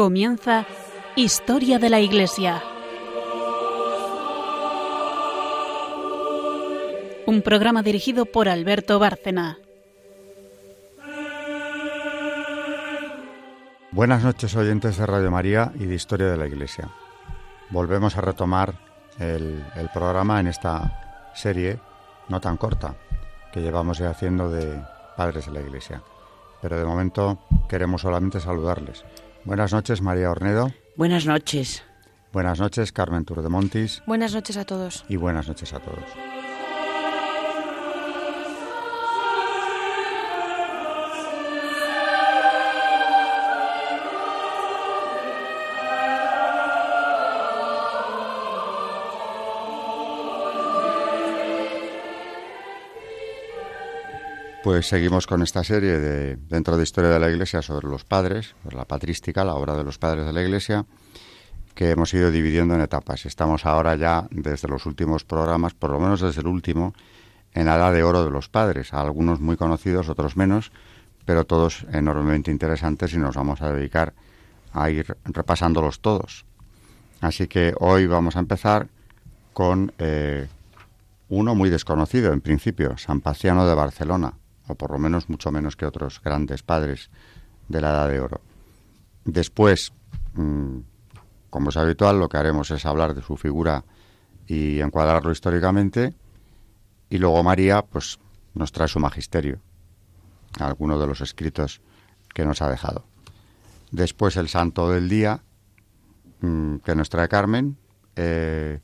[0.00, 0.64] Comienza
[1.14, 2.62] Historia de la Iglesia.
[7.26, 9.58] Un programa dirigido por Alberto Bárcena.
[13.90, 16.88] Buenas noches oyentes de Radio María y de Historia de la Iglesia.
[17.68, 18.76] Volvemos a retomar
[19.18, 19.62] el,
[19.92, 21.78] programa en esta serie
[22.30, 22.94] no tan corta
[23.52, 24.82] que llevamos ya haciendo de
[25.14, 26.02] Padres de la Iglesia.
[26.62, 27.38] Pero de momento
[27.68, 29.04] queremos solamente saludarles.
[29.44, 30.72] Buenas noches, María Ornedo.
[30.96, 31.82] Buenas noches.
[32.32, 34.02] Buenas noches, Carmen Turdemontis.
[34.06, 35.04] Buenas noches a todos.
[35.08, 36.04] Y buenas noches a todos.
[54.70, 58.54] Pues seguimos con esta serie de, dentro de Historia de la Iglesia sobre los padres,
[58.70, 60.86] la patrística, la obra de los padres de la Iglesia,
[61.74, 63.26] que hemos ido dividiendo en etapas.
[63.26, 66.94] Estamos ahora ya, desde los últimos programas, por lo menos desde el último,
[67.52, 70.70] en la edad de oro de los padres, algunos muy conocidos, otros menos,
[71.24, 74.14] pero todos enormemente interesantes y nos vamos a dedicar
[74.72, 76.44] a ir repasándolos todos.
[77.20, 78.86] Así que hoy vamos a empezar
[79.52, 80.46] con eh,
[81.28, 84.34] uno muy desconocido en principio, San Paciano de Barcelona,
[84.70, 87.10] o por lo menos mucho menos que otros grandes padres
[87.68, 88.40] de la Edad de Oro.
[89.24, 89.92] Después,
[90.34, 90.78] mm,
[91.50, 93.84] como es habitual, lo que haremos es hablar de su figura
[94.46, 96.14] y encuadrarlo históricamente,
[97.08, 98.18] y luego María, pues,
[98.54, 99.60] nos trae su magisterio,
[100.58, 101.80] algunos de los escritos
[102.32, 103.04] que nos ha dejado.
[103.90, 105.42] Después el santo del día,
[106.40, 107.76] mm, que nos trae Carmen,
[108.14, 108.80] eh,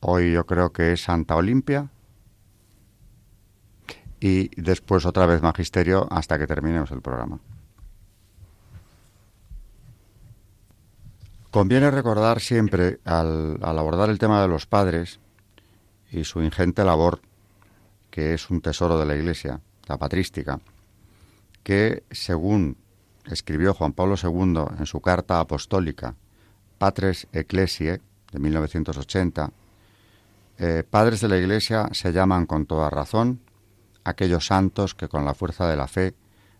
[0.00, 1.90] hoy yo creo que es Santa Olimpia,
[4.20, 7.38] y después otra vez magisterio hasta que terminemos el programa.
[11.50, 15.18] Conviene recordar siempre, al, abordar el tema de los padres
[16.10, 17.20] y su ingente labor,
[18.10, 20.60] que es un tesoro de la Iglesia, la patrística,
[21.62, 22.76] que según
[23.24, 26.14] escribió Juan Pablo II en su carta apostólica
[26.78, 29.50] Patres Ecclesiae de 1980,
[30.58, 33.40] eh, padres de la Iglesia se llaman con toda razón
[34.04, 36.14] aquellos santos que con la fuerza de la fe,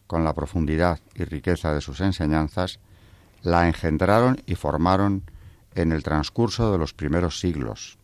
[0.06, 2.81] con la profundidad y riqueza de sus enseñanzas,
[3.43, 5.22] la engendraron y formaron
[5.75, 7.98] en el transcurso de los primeros siglos.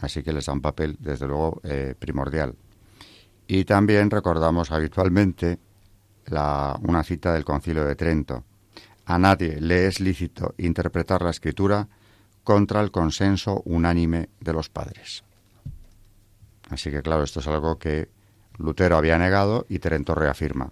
[0.00, 2.54] Así que les da un papel, desde luego, eh, primordial.
[3.46, 5.58] Y también recordamos habitualmente
[6.30, 8.44] una cita del Concilio de Trento.
[9.06, 11.88] A nadie le es lícito interpretar la escritura
[12.44, 15.24] contra el consenso unánime de los padres.
[16.68, 18.10] Así que claro, esto es algo que
[18.58, 20.70] Lutero había negado y Trento reafirma,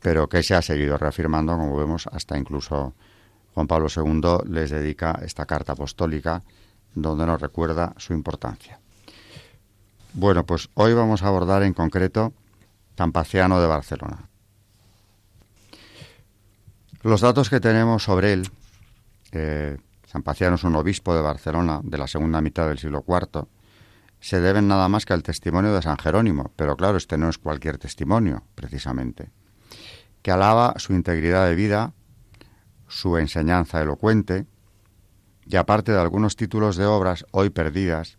[0.00, 2.94] pero que se ha seguido reafirmando, como vemos, hasta incluso
[3.54, 6.42] Juan Pablo II les dedica esta carta apostólica
[6.94, 8.78] donde nos recuerda su importancia.
[10.12, 12.32] Bueno, pues hoy vamos a abordar en concreto
[12.94, 14.28] Tampaciano de Barcelona.
[17.02, 18.48] Los datos que tenemos sobre él,
[19.32, 19.76] eh,
[20.06, 23.46] San Paciano es un obispo de Barcelona de la segunda mitad del siglo IV,
[24.24, 27.36] se deben nada más que al testimonio de San Jerónimo, pero claro, este no es
[27.36, 29.30] cualquier testimonio, precisamente,
[30.22, 31.92] que alaba su integridad de vida,
[32.88, 34.46] su enseñanza elocuente,
[35.44, 38.16] y aparte de algunos títulos de obras hoy perdidas,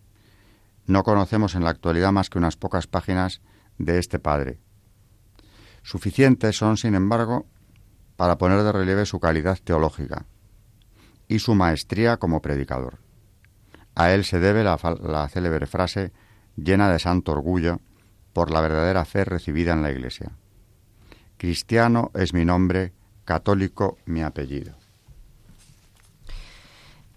[0.85, 3.41] no conocemos en la actualidad más que unas pocas páginas
[3.79, 4.59] de este padre.
[5.81, 7.47] Suficientes son, sin embargo,
[8.15, 10.27] para poner de relieve su calidad teológica
[11.27, 13.04] y su maestría como predicador.
[13.95, 16.11] A él se debe la, célebre frase
[16.57, 17.79] llena de santo orgullo
[18.33, 20.31] por la verdadera fe recibida en la Iglesia.
[21.38, 22.94] Cristiano es mi nombre,
[23.24, 24.75] católico mi apellido.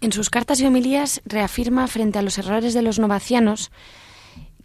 [0.01, 3.69] En sus cartas y homilías reafirma frente a los errores de los novacianos,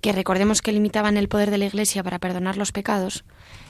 [0.00, 3.24] que recordemos que limitaban el poder de la Iglesia para perdonar los pecados,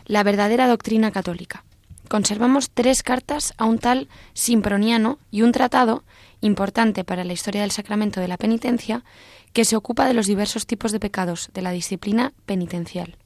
[0.04, 1.64] la verdadera doctrina católica.
[2.08, 6.04] Conservamos tres cartas a un tal Simproniano y un tratado
[6.40, 9.04] importante para la historia del sacramento de la penitencia,
[9.52, 13.16] que se ocupa de los diversos tipos de pecados de la disciplina penitencial.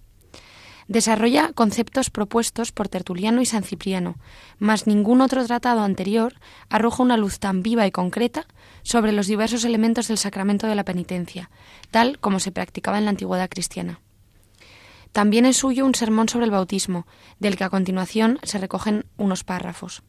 [0.86, 4.16] Desarrolla conceptos propuestos por Tertuliano y San Cipriano,
[4.58, 6.34] mas ningún otro tratado anterior
[6.70, 8.46] arroja una luz tan viva y concreta
[8.82, 11.50] sobre los diversos elementos del sacramento de la penitencia,
[11.90, 14.00] tal como se practicaba en la antigüedad cristiana.
[15.12, 17.06] También es suyo un sermón sobre el bautismo,
[17.38, 20.02] del que a continuación se recogen unos párrafos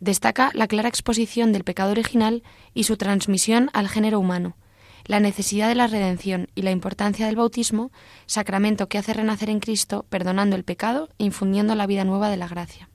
[0.00, 2.42] destaca la clara exposición del pecado original
[2.74, 4.56] y su transmisión al género humano,
[5.04, 7.90] la necesidad de la redención y la importancia del bautismo,
[8.26, 12.36] sacramento que hace renacer en Cristo, perdonando el pecado e infundiendo la vida nueva de
[12.36, 12.88] la gracia.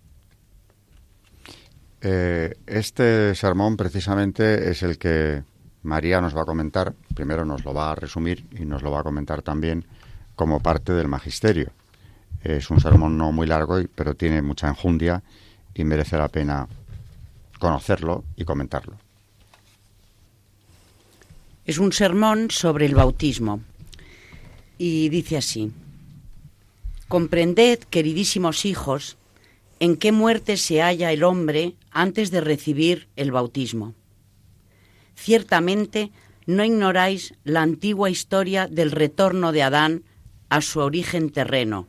[2.01, 5.43] Eh, este sermón precisamente es el que
[5.83, 6.93] María nos va a comentar.
[7.15, 9.85] Primero nos lo va a resumir y nos lo va a comentar también
[10.35, 11.71] como parte del magisterio.
[12.41, 15.23] Es un sermón no muy largo, pero tiene mucha enjundia
[15.73, 16.67] y merece la pena
[17.63, 18.97] conocerlo y comentarlo.
[21.65, 23.61] Es un sermón sobre el bautismo
[24.77, 25.71] y dice así,
[27.07, 29.15] Comprended, queridísimos hijos,
[29.79, 33.93] en qué muerte se halla el hombre antes de recibir el bautismo.
[35.15, 36.11] Ciertamente
[36.45, 40.03] no ignoráis la antigua historia del retorno de Adán
[40.49, 41.87] a su origen terreno,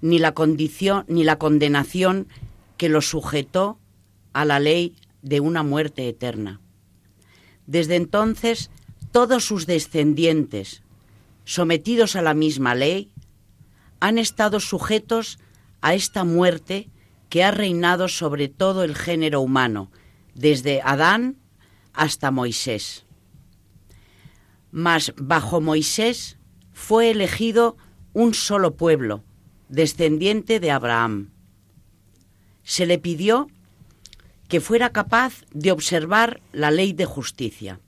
[0.00, 2.26] ni la condición ni la condenación
[2.76, 3.78] que lo sujetó
[4.38, 6.60] a la ley de una muerte eterna.
[7.66, 8.70] Desde entonces,
[9.10, 10.84] todos sus descendientes,
[11.44, 13.10] sometidos a la misma ley,
[13.98, 15.40] han estado sujetos
[15.80, 16.88] a esta muerte
[17.30, 19.90] que ha reinado sobre todo el género humano,
[20.36, 21.38] desde Adán
[21.92, 23.06] hasta Moisés.
[24.70, 26.38] Mas bajo Moisés
[26.72, 27.76] fue elegido
[28.12, 29.24] un solo pueblo,
[29.68, 31.30] descendiente de Abraham.
[32.62, 33.48] Se le pidió
[34.48, 37.80] que fuera capaz de observar la ley de justicia.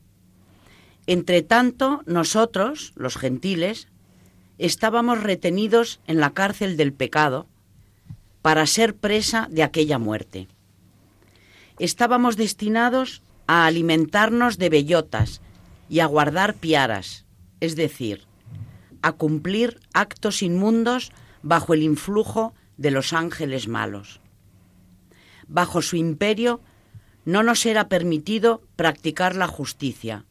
[1.06, 3.88] Entre tanto, nosotros, los gentiles,
[4.58, 7.46] estábamos retenidos en la cárcel del pecado
[8.42, 10.48] para ser presa de aquella muerte.
[11.78, 15.40] Estábamos destinados a alimentarnos de bellotas
[15.88, 17.24] y a guardar piaras,
[17.60, 18.24] es decir,
[19.02, 21.10] a cumplir actos inmundos
[21.42, 24.20] bajo el influjo de los ángeles malos.
[25.50, 26.61] Bajo su imperio
[27.25, 30.25] no nos era permitido practicar la justicia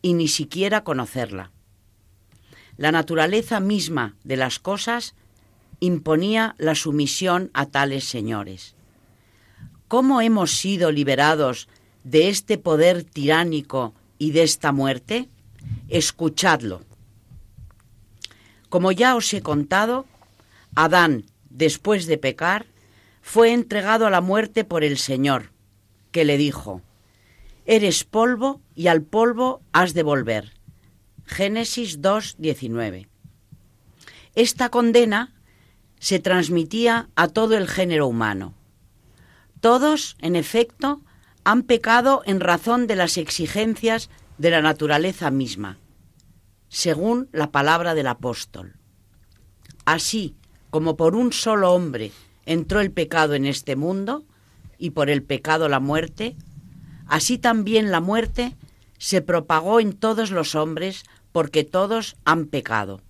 [0.00, 1.50] y ni siquiera conocerla.
[2.78, 5.14] La naturaleza misma de las cosas
[5.78, 8.74] imponía la sumisión a tales señores.
[9.88, 11.68] ¿Cómo hemos sido liberados
[12.02, 15.28] de este poder tiránico y de esta muerte?
[15.90, 16.80] Escuchadlo.
[18.70, 20.06] Como ya os he contado,
[20.74, 22.64] Adán, después de pecar,
[23.22, 25.52] fue entregado a la muerte por el Señor,
[26.12, 26.82] que le dijo,
[27.66, 30.54] Eres polvo y al polvo has de volver.
[31.26, 33.08] Génesis 2, 19.
[34.34, 35.32] Esta condena
[36.00, 38.54] se transmitía a todo el género humano.
[39.60, 41.02] Todos, en efecto,
[41.44, 45.78] han pecado en razón de las exigencias de la naturaleza misma,
[46.68, 48.74] según la palabra del apóstol.
[49.84, 50.34] Así
[50.70, 52.12] como por un solo hombre
[52.50, 54.24] entró el pecado en este mundo,
[54.76, 56.34] y por el pecado la muerte,
[57.06, 58.56] así también la muerte
[58.98, 63.02] se propagó en todos los hombres porque todos han pecado.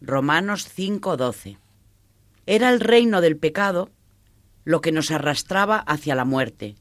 [0.00, 1.58] Romanos 5:12
[2.46, 3.90] era el reino del pecado
[4.64, 6.76] lo que nos arrastraba hacia la muerte,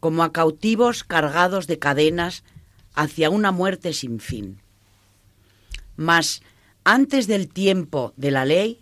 [0.00, 2.44] como a cautivos cargados de cadenas
[2.94, 4.62] hacia una muerte sin fin.
[5.96, 6.40] Mas
[6.82, 8.80] antes del tiempo de la ley,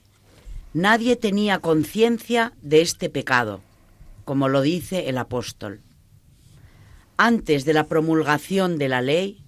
[0.77, 3.63] nadie tenía conciencia de este pecado,
[4.27, 5.81] como lo dice el apóstol.
[7.17, 9.43] Antes de la promulgación de la ley,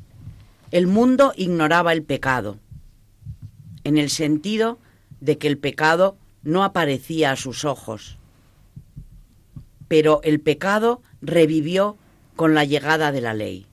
[0.70, 2.58] el mundo ignoraba el pecado,
[3.85, 4.78] en el sentido
[5.20, 8.16] de que el pecado no aparecía a sus ojos.
[9.87, 11.99] Pero el pecado revivió
[12.37, 13.66] con la llegada de la ley.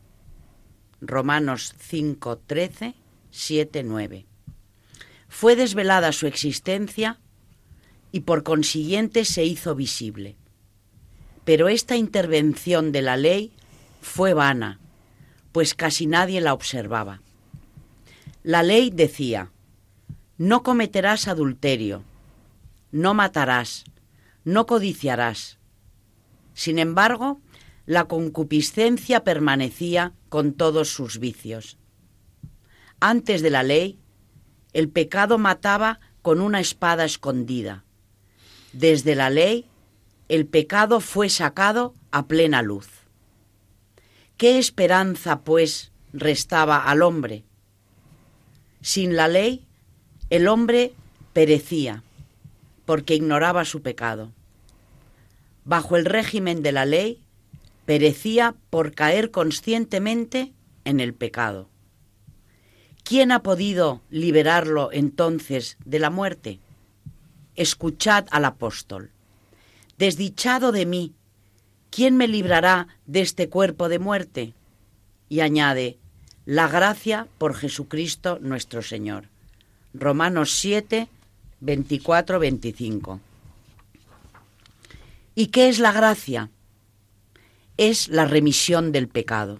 [0.99, 2.95] Romanos 5, 13,
[3.31, 4.25] 7, 9.
[5.29, 7.17] Fue desvelada su existencia
[8.15, 10.37] y por consiguiente se hizo visible.
[11.43, 13.51] Pero esta intervención de la ley
[13.99, 14.79] fue vana,
[15.51, 17.21] pues casi nadie la observaba.
[18.41, 19.51] La ley decía,
[20.37, 22.05] no cometerás adulterio,
[22.93, 23.83] no matarás,
[24.45, 25.57] no codiciarás.
[26.53, 27.41] Sin embargo,
[27.85, 31.77] la concupiscencia permanecía con todos sus vicios.
[33.01, 33.99] Antes de la ley,
[34.71, 37.84] el pecado mataba con una espada escondida.
[38.75, 39.69] Desde la ley,
[40.27, 42.89] el pecado fue sacado a plena luz.
[44.35, 47.45] ¿Qué esperanza, pues, restaba al hombre?
[48.81, 49.65] Sin la ley,
[50.29, 50.91] el hombre
[51.31, 52.03] perecía
[52.83, 54.33] porque ignoraba su pecado.
[55.63, 57.23] Bajo el régimen de la ley,
[57.85, 60.51] perecía por caer conscientemente
[60.83, 61.69] en el pecado.
[63.05, 66.59] ¿Quién ha podido liberarlo entonces de la muerte?
[67.55, 69.11] Escuchad al apóstol.
[69.97, 71.13] Desdichado de mí,
[71.89, 74.53] ¿quién me librará de este cuerpo de muerte?
[75.29, 75.97] Y añade,
[76.45, 79.29] la gracia por Jesucristo nuestro Señor.
[79.93, 81.07] Romanos 7,
[81.61, 83.19] 24-25.
[85.35, 86.49] ¿Y qué es la gracia?
[87.77, 89.59] es la remisión del pecado.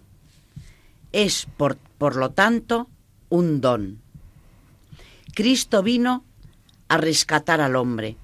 [1.12, 2.90] Es, por, por lo tanto,
[3.30, 4.00] un don.
[5.34, 6.24] Cristo vino
[6.88, 8.18] a rescatar al hombre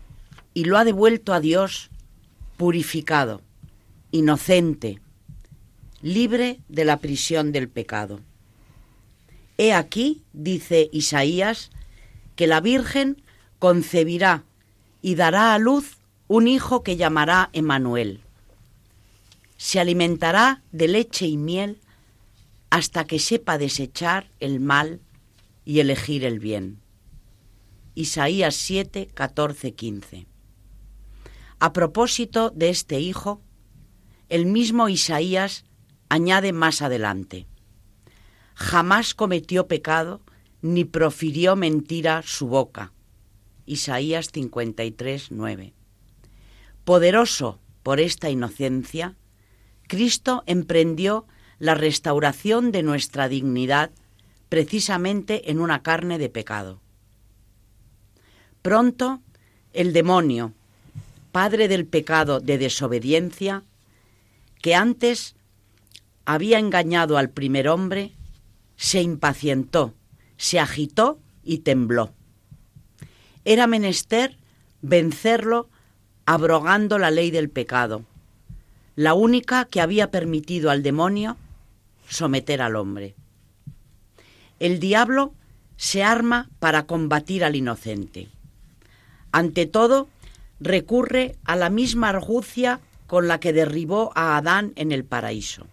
[0.53, 1.89] y lo ha devuelto a Dios
[2.57, 3.41] purificado,
[4.11, 4.99] inocente,
[6.01, 8.19] libre de la prisión del pecado.
[9.57, 11.71] He aquí, dice Isaías,
[12.35, 13.21] que la Virgen
[13.59, 14.43] concebirá
[15.01, 18.21] y dará a luz un hijo que llamará Emanuel.
[19.57, 21.79] Se alimentará de leche y miel
[22.69, 25.01] hasta que sepa desechar el mal
[25.65, 26.79] y elegir el bien.
[27.93, 30.27] Isaías 7, 14, 15.
[31.59, 33.41] A propósito de este hijo,
[34.29, 35.65] el mismo Isaías
[36.07, 37.47] añade más adelante,
[38.55, 40.21] jamás cometió pecado
[40.61, 42.93] ni profirió mentira su boca.
[43.65, 45.73] Isaías 53, 9.
[46.85, 49.17] Poderoso por esta inocencia,
[49.87, 51.27] Cristo emprendió
[51.59, 53.91] la restauración de nuestra dignidad
[54.47, 56.81] precisamente en una carne de pecado.
[58.61, 59.21] Pronto,
[59.73, 60.53] el demonio,
[61.31, 63.63] padre del pecado de desobediencia,
[64.61, 65.35] que antes
[66.25, 68.11] había engañado al primer hombre,
[68.75, 69.93] se impacientó,
[70.37, 72.11] se agitó y tembló.
[73.45, 74.37] Era menester
[74.81, 75.69] vencerlo
[76.25, 78.03] abrogando la ley del pecado,
[78.95, 81.37] la única que había permitido al demonio
[82.07, 83.15] someter al hombre.
[84.59, 85.33] El diablo
[85.77, 88.29] se arma para combatir al inocente.
[89.31, 90.09] Ante todo,
[90.59, 95.67] recurre a la misma argucia con la que derribó a Adán en el paraíso.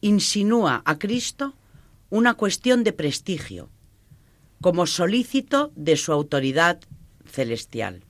[0.00, 1.54] Insinúa a Cristo
[2.10, 3.70] una cuestión de prestigio,
[4.60, 6.80] como solícito de su autoridad
[7.24, 8.02] celestial.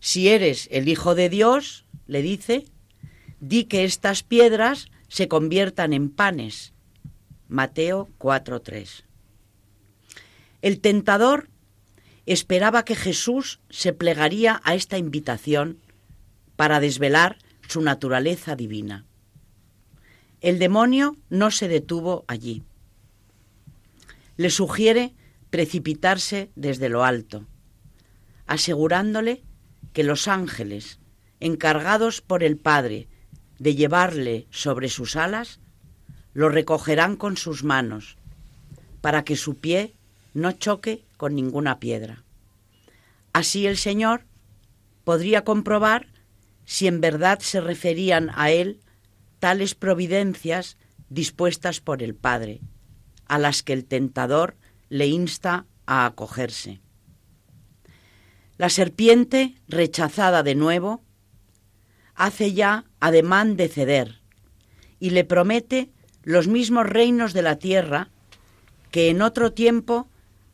[0.00, 2.64] Si eres el Hijo de Dios, le dice,
[3.40, 6.72] di que estas piedras se conviertan en panes.
[7.48, 9.04] Mateo 4:3.
[10.62, 11.48] El tentador
[12.32, 15.78] esperaba que Jesús se plegaría a esta invitación
[16.54, 19.04] para desvelar su naturaleza divina.
[20.40, 22.62] El demonio no se detuvo allí.
[24.36, 25.12] Le sugiere
[25.50, 27.46] precipitarse desde lo alto,
[28.46, 29.42] asegurándole
[29.92, 31.00] que los ángeles,
[31.40, 33.08] encargados por el Padre
[33.58, 35.58] de llevarle sobre sus alas,
[36.32, 38.18] lo recogerán con sus manos,
[39.00, 39.96] para que su pie
[40.32, 42.24] no choque con ninguna piedra.
[43.34, 44.24] Así el Señor
[45.04, 46.06] podría comprobar
[46.64, 48.80] si en verdad se referían a Él
[49.38, 50.78] tales providencias
[51.10, 52.62] dispuestas por el Padre,
[53.28, 54.56] a las que el tentador
[54.88, 56.80] le insta a acogerse.
[58.56, 61.02] La serpiente, rechazada de nuevo,
[62.14, 64.22] hace ya ademán de ceder
[64.98, 65.90] y le promete
[66.22, 68.08] los mismos reinos de la tierra
[68.90, 70.08] que en otro tiempo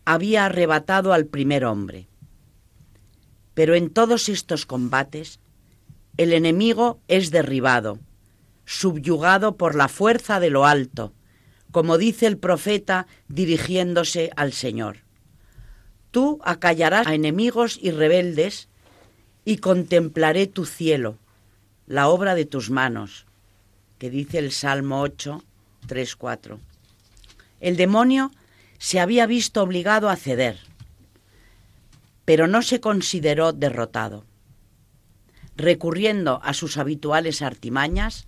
[0.06, 2.06] había arrebatado al primer hombre.
[3.52, 5.40] Pero en todos estos combates,
[6.16, 7.98] el enemigo es derribado,
[8.64, 11.12] subyugado por la fuerza de lo alto,
[11.72, 14.98] como dice el profeta dirigiéndose al Señor.
[16.12, 18.68] Tú acallarás a enemigos y rebeldes,
[19.44, 21.18] y contemplaré tu cielo,
[21.86, 23.26] la obra de tus manos,
[23.98, 25.42] que dice el Salmo 8,
[25.86, 26.60] 3, 4.
[27.60, 28.30] El demonio
[28.78, 30.58] se había visto obligado a ceder,
[32.24, 34.24] pero no se consideró derrotado.
[35.56, 38.26] Recurriendo a sus habituales artimañas,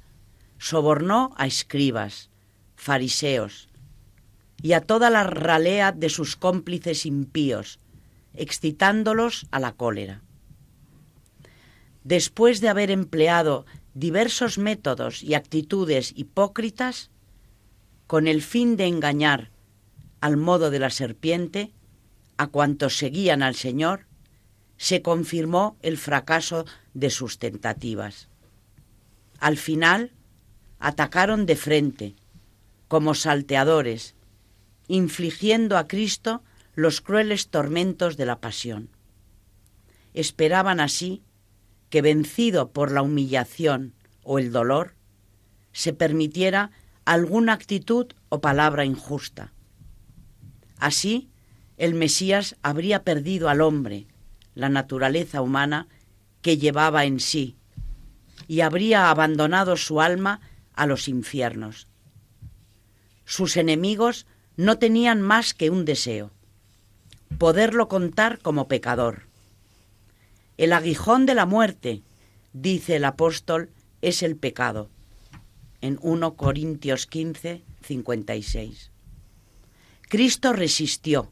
[0.59, 2.31] sobornó a escribas,
[2.77, 3.69] fariseos
[4.63, 7.79] y a toda la ralea de sus cómplices impíos,
[8.35, 10.23] excitándolos a la cólera.
[12.05, 17.11] Después de haber empleado diversos métodos y actitudes hipócritas,
[18.07, 19.51] con el fin de engañar
[20.21, 21.73] al modo de la serpiente
[22.37, 24.07] a cuantos seguían al Señor,
[24.77, 28.29] se confirmó el fracaso de sus tentativas.
[29.41, 30.13] Al final,
[30.79, 32.15] atacaron de frente,
[32.87, 34.15] como salteadores,
[34.87, 36.43] infligiendo a Cristo
[36.75, 38.89] los crueles tormentos de la pasión.
[40.15, 41.23] Esperaban así
[41.91, 44.95] que, vencido por la humillación o el dolor,
[45.73, 46.71] se permitiera
[47.05, 49.53] alguna actitud o palabra injusta.
[50.79, 51.29] Así,
[51.77, 54.07] el Mesías habría perdido al hombre,
[54.55, 55.89] la naturaleza humana
[56.43, 57.57] que llevaba en sí,
[58.47, 60.41] y habría abandonado su alma
[60.75, 61.89] a los infiernos.
[63.25, 66.33] Sus enemigos no tenían más que un deseo,
[67.39, 69.29] poderlo contar como pecador.
[70.57, 72.03] El aguijón de la muerte,
[72.53, 73.71] dice el apóstol
[74.03, 74.89] es el pecado.
[75.81, 78.91] En 1 Corintios 15, 56.
[80.09, 81.31] Cristo resistió,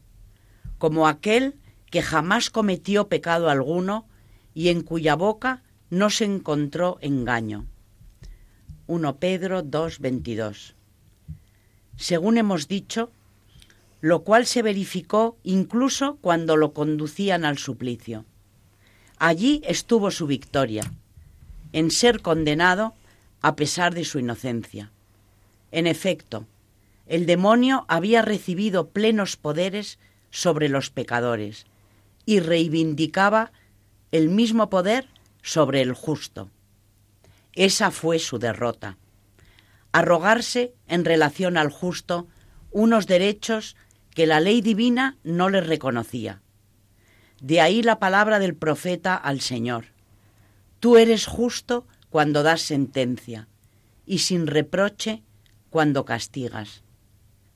[0.77, 1.55] como aquel
[1.89, 4.07] que jamás cometió pecado alguno
[4.53, 7.65] y en cuya boca no se encontró engaño.
[8.85, 10.75] 1 Pedro 2, 22.
[11.95, 13.11] Según hemos dicho,
[13.99, 18.25] lo cual se verificó incluso cuando lo conducían al suplicio.
[19.17, 20.83] Allí estuvo su victoria,
[21.73, 22.93] en ser condenado
[23.41, 24.91] a pesar de su inocencia.
[25.71, 26.45] En efecto,
[27.07, 29.97] el demonio había recibido plenos poderes
[30.29, 31.65] sobre los pecadores
[32.25, 33.51] y reivindicaba
[34.11, 35.07] el mismo poder
[35.41, 36.49] sobre el justo.
[37.53, 38.97] Esa fue su derrota.
[39.93, 42.27] Arrogarse en relación al justo
[42.71, 43.75] unos derechos
[44.13, 46.41] que la ley divina no le reconocía.
[47.41, 49.85] De ahí la palabra del profeta al Señor.
[50.79, 53.47] Tú eres justo cuando das sentencia
[54.05, 55.23] y sin reproche
[55.69, 56.83] cuando castigas.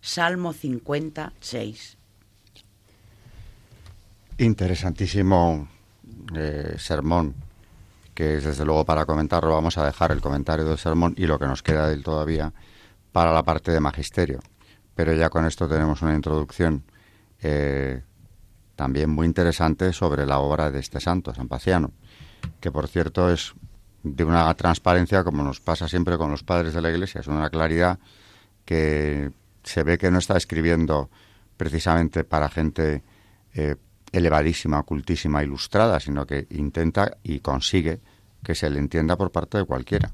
[0.02, 1.98] Salmo 56.
[4.40, 5.68] Interesantísimo
[6.36, 7.36] eh, sermón,
[8.16, 9.54] que es desde luego para comentarlo.
[9.54, 12.52] Vamos a dejar el comentario del sermón y lo que nos queda de él todavía
[13.12, 14.40] para la parte de magisterio.
[14.96, 16.84] Pero ya con esto tenemos una introducción
[17.42, 18.02] eh,
[18.76, 21.92] también muy interesante sobre la obra de este santo, San Paciano,
[22.60, 23.54] que por cierto es
[24.04, 27.52] de una transparencia como nos pasa siempre con los padres de la Iglesia, es una
[27.52, 28.00] claridad
[28.66, 29.32] que
[29.64, 31.10] se ve que no está escribiendo
[31.58, 33.04] precisamente para gente
[33.54, 33.76] eh,
[34.12, 38.02] elevadísima, ocultísima, ilustrada, sino que intenta y consigue
[38.44, 40.12] que se le entienda por parte de cualquiera.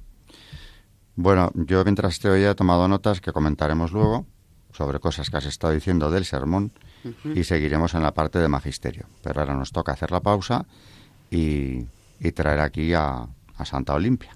[1.15, 4.27] Bueno, yo mientras te oía he tomado notas que comentaremos luego
[4.71, 6.71] sobre cosas que has estado diciendo del sermón
[7.33, 9.07] y seguiremos en la parte de magisterio.
[9.23, 10.65] Pero ahora nos toca hacer la pausa
[11.31, 11.85] y,
[12.35, 13.25] traer aquí a,
[13.57, 14.35] a Santa Olimpia.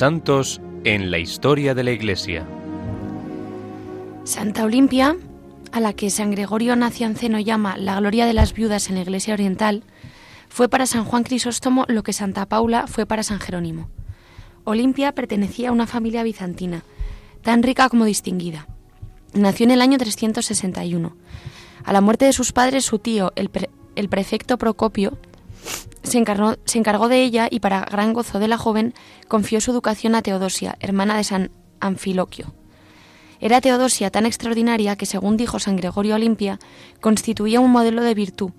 [0.00, 2.46] Santos en la historia de la Iglesia.
[4.24, 5.14] Santa Olimpia,
[5.72, 9.34] a la que San Gregorio Nacianceno llama la gloria de las viudas en la Iglesia
[9.34, 9.84] Oriental,
[10.48, 13.90] fue para San Juan Crisóstomo lo que Santa Paula fue para San Jerónimo.
[14.64, 16.82] Olimpia pertenecía a una familia bizantina,
[17.42, 18.68] tan rica como distinguida.
[19.34, 21.14] Nació en el año 361.
[21.84, 23.50] A la muerte de sus padres, su tío, el,
[23.96, 25.18] el prefecto Procopio,
[26.02, 28.94] se, encargó de ella y para gran gozo de la joven
[29.28, 32.52] confió su educación a Teodosia, hermana de San Anfiloquio.
[33.40, 36.58] Era Teodosia tan extraordinaria que, según dijo San Gregorio Olimpia,
[37.00, 38.50] constituía un modelo de virtud,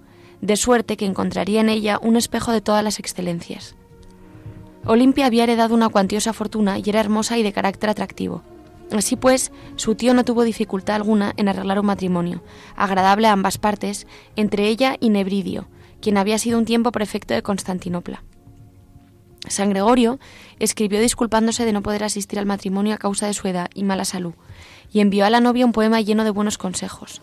[0.42, 3.76] de suerte que encontraría en ella un espejo de todas las excelencias.
[4.86, 8.42] Olimpia había heredado una cuantiosa fortuna y era hermosa y de carácter atractivo.
[8.92, 12.44] Así pues, su tío no tuvo dificultad alguna en arreglar un matrimonio,
[12.76, 15.68] agradable a ambas partes, entre ella y Nebridio,
[16.02, 18.24] quien había sido un tiempo prefecto de Constantinopla.
[19.48, 20.20] San Gregorio
[20.60, 24.06] escribió disculpándose de no poder asistir al matrimonio a causa de su edad y mala
[24.06, 24.34] salud,
[24.92, 27.22] y envió a la novia un poema lleno de buenos consejos.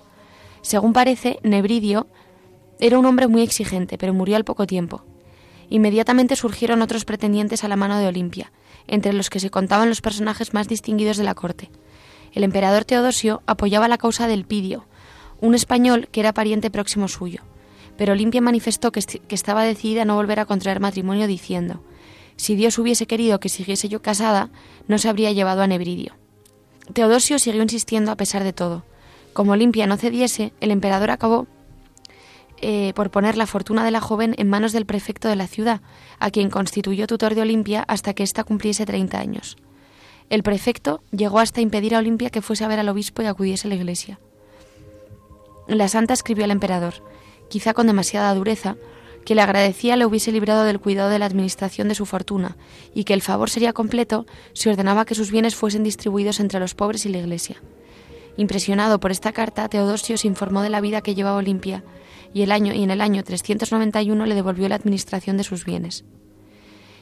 [0.63, 2.07] Según parece, Nebridio
[2.81, 5.05] era un hombre muy exigente, pero murió al poco tiempo.
[5.71, 8.53] Inmediatamente surgieron otros pretendientes a la mano de Olimpia,
[8.87, 11.71] entre los que se contaban los personajes más distinguidos de la corte.
[12.33, 14.87] El emperador Teodosio apoyaba la causa del Pidio,
[15.41, 17.43] un español que era pariente próximo suyo
[17.99, 21.83] pero Olimpia manifestó que, estaba decidida a no volver a contraer matrimonio diciendo,
[22.37, 24.51] si Dios hubiese querido que siguiese yo casada,
[24.87, 26.15] no se habría llevado a Nebridio.
[26.93, 28.85] Teodosio siguió insistiendo a pesar de todo.
[29.33, 31.49] Como Olimpia no cediese, el emperador acabó
[32.61, 35.81] eh, por poner la fortuna de la joven en manos del prefecto de la ciudad,
[36.21, 39.57] a quien constituyó tutor de Olimpia hasta que ésta cumpliese 30 años.
[40.31, 43.67] El prefecto llegó hasta impedir a Olimpia que fuese a ver al obispo y acudiese
[43.67, 44.21] a la iglesia.
[45.67, 46.95] La santa escribió al emperador,
[47.49, 48.77] quizá con demasiada dureza,
[49.25, 52.57] que le agradecía le hubiese librado del cuidado de la administración de su fortuna
[52.95, 56.75] y que el favor sería completo si ordenaba que sus bienes fuesen distribuidos entre los
[56.75, 57.63] pobres y la Iglesia.
[58.39, 61.85] Impresionado por esta carta, Teodosio se informó de la vida que llevaba Olimpia
[62.33, 66.05] y, el año, y en el año 391 le devolvió la administración de sus bienes.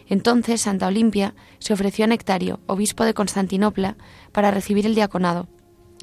[0.08, 3.96] Entonces Santa Olimpia se ofreció a Nectario, obispo de Constantinopla,
[4.32, 5.48] para recibir el diaconado,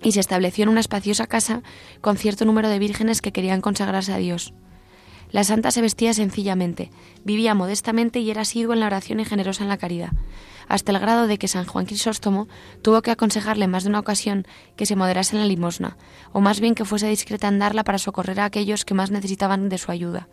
[0.04, 1.64] y se estableció en una espaciosa casa
[2.02, 4.54] con cierto número de vírgenes que querían consagrarse a Dios.
[5.32, 6.92] La santa se vestía sencillamente,
[7.24, 10.12] vivía modestamente y era asidua en la oración y generosa en la caridad,
[10.68, 12.48] hasta el grado de que San Juan Crisóstomo
[12.84, 15.98] tuvo que aconsejarle más de una ocasión que se moderase en la limosna,
[16.34, 19.70] o más bien que fuese discreta en darla para socorrer a aquellos que más necesitaban
[19.70, 20.28] de su ayuda.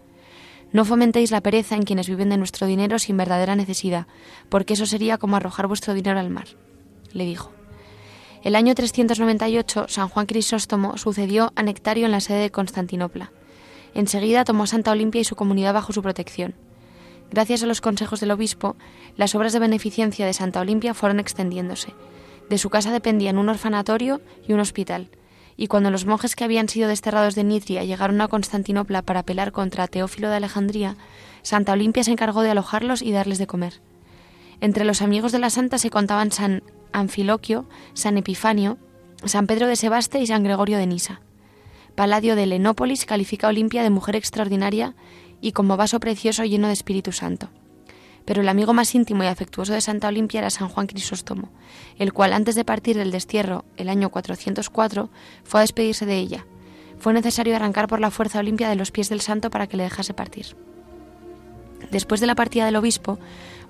[0.73, 4.07] No fomentéis la pereza en quienes viven de nuestro dinero sin verdadera necesidad,
[4.51, 6.49] porque eso sería como arrojar vuestro dinero al mar,
[7.13, 7.53] le dijo.
[8.43, 13.33] El año 398, San Juan Crisóstomo sucedió a Nectario en la sede de Constantinopla.
[13.93, 16.55] Enseguida tomó Santa Olimpia y su comunidad bajo su protección.
[17.31, 18.77] Gracias a los consejos del obispo,
[19.17, 21.93] las obras de beneficencia de Santa Olimpia fueron extendiéndose.
[22.49, 25.11] De su casa dependían un orfanatorio y un hospital,
[25.59, 29.53] y cuando los monjes que habían sido desterrados de Nitria llegaron a Constantinopla para apelar
[29.53, 30.97] contra Teófilo de Alejandría,
[31.43, 33.83] Santa Olimpia se encargó de alojarlos y darles de comer.
[34.63, 38.79] Entre los amigos de la santa se contaban San Anfiloquio, San Epifanio,
[39.25, 41.21] San Pedro de Sebaste y San Gregorio de Nisa.
[41.95, 44.95] Paladio de Lenópolis califica a Olimpia de mujer extraordinaria
[45.41, 47.51] y como vaso precioso lleno de Espíritu Santo.
[48.25, 51.51] Pero el amigo más íntimo y afectuoso de Santa Olimpia era San Juan Crisóstomo,
[51.99, 55.11] el cual antes de partir del destierro, el año 404,
[55.45, 56.47] fue a despedirse de ella.
[56.99, 59.85] Fue necesario arrancar por la fuerza Olimpia de los pies del santo para que le
[59.85, 60.55] dejase partir.
[61.91, 63.19] Después de la partida del obispo,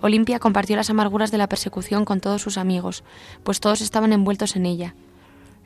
[0.03, 3.05] Olimpia compartió las amarguras de la persecución con todos sus amigos,
[3.43, 4.95] pues todos estaban envueltos en ella.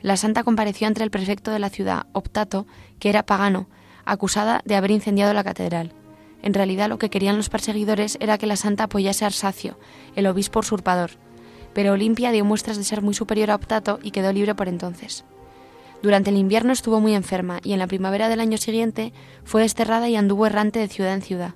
[0.01, 2.67] La santa compareció ante el prefecto de la ciudad, Optato,
[2.99, 3.67] que era pagano,
[4.03, 5.93] acusada de haber incendiado la catedral.
[6.43, 9.79] En realidad lo que querían los perseguidores era que la santa apoyase a Arsacio,
[10.15, 11.11] el obispo usurpador,
[11.73, 15.25] pero Olimpia dio muestras de ser muy superior a Optato y quedó libre por entonces.
[16.03, 19.11] Durante el invierno estuvo muy enferma y en la primavera del año siguiente
[19.43, 21.55] fue desterrada y anduvo errante de ciudad en ciudad.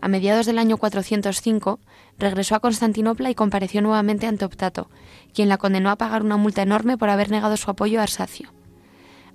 [0.00, 1.80] A mediados del año 405
[2.18, 4.88] regresó a Constantinopla y compareció nuevamente ante Optato,
[5.32, 8.52] quien la condenó a pagar una multa enorme por haber negado su apoyo a Arsacio.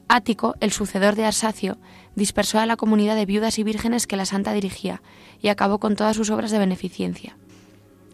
[0.08, 1.78] Ático, el sucedor de Arsacio,
[2.15, 5.02] dispersó a la comunidad de viudas y vírgenes que la santa dirigía
[5.39, 7.38] y acabó con todas sus obras de beneficencia.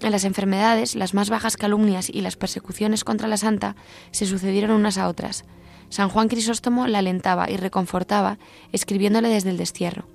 [0.02, 3.76] En las enfermedades, las más bajas calumnias y las persecuciones contra la santa
[4.12, 5.46] se sucedieron unas a otras.
[5.90, 8.40] San Juan Crisóstomo la alentaba y reconfortaba,
[8.74, 10.06] escribiéndole desde el destierro.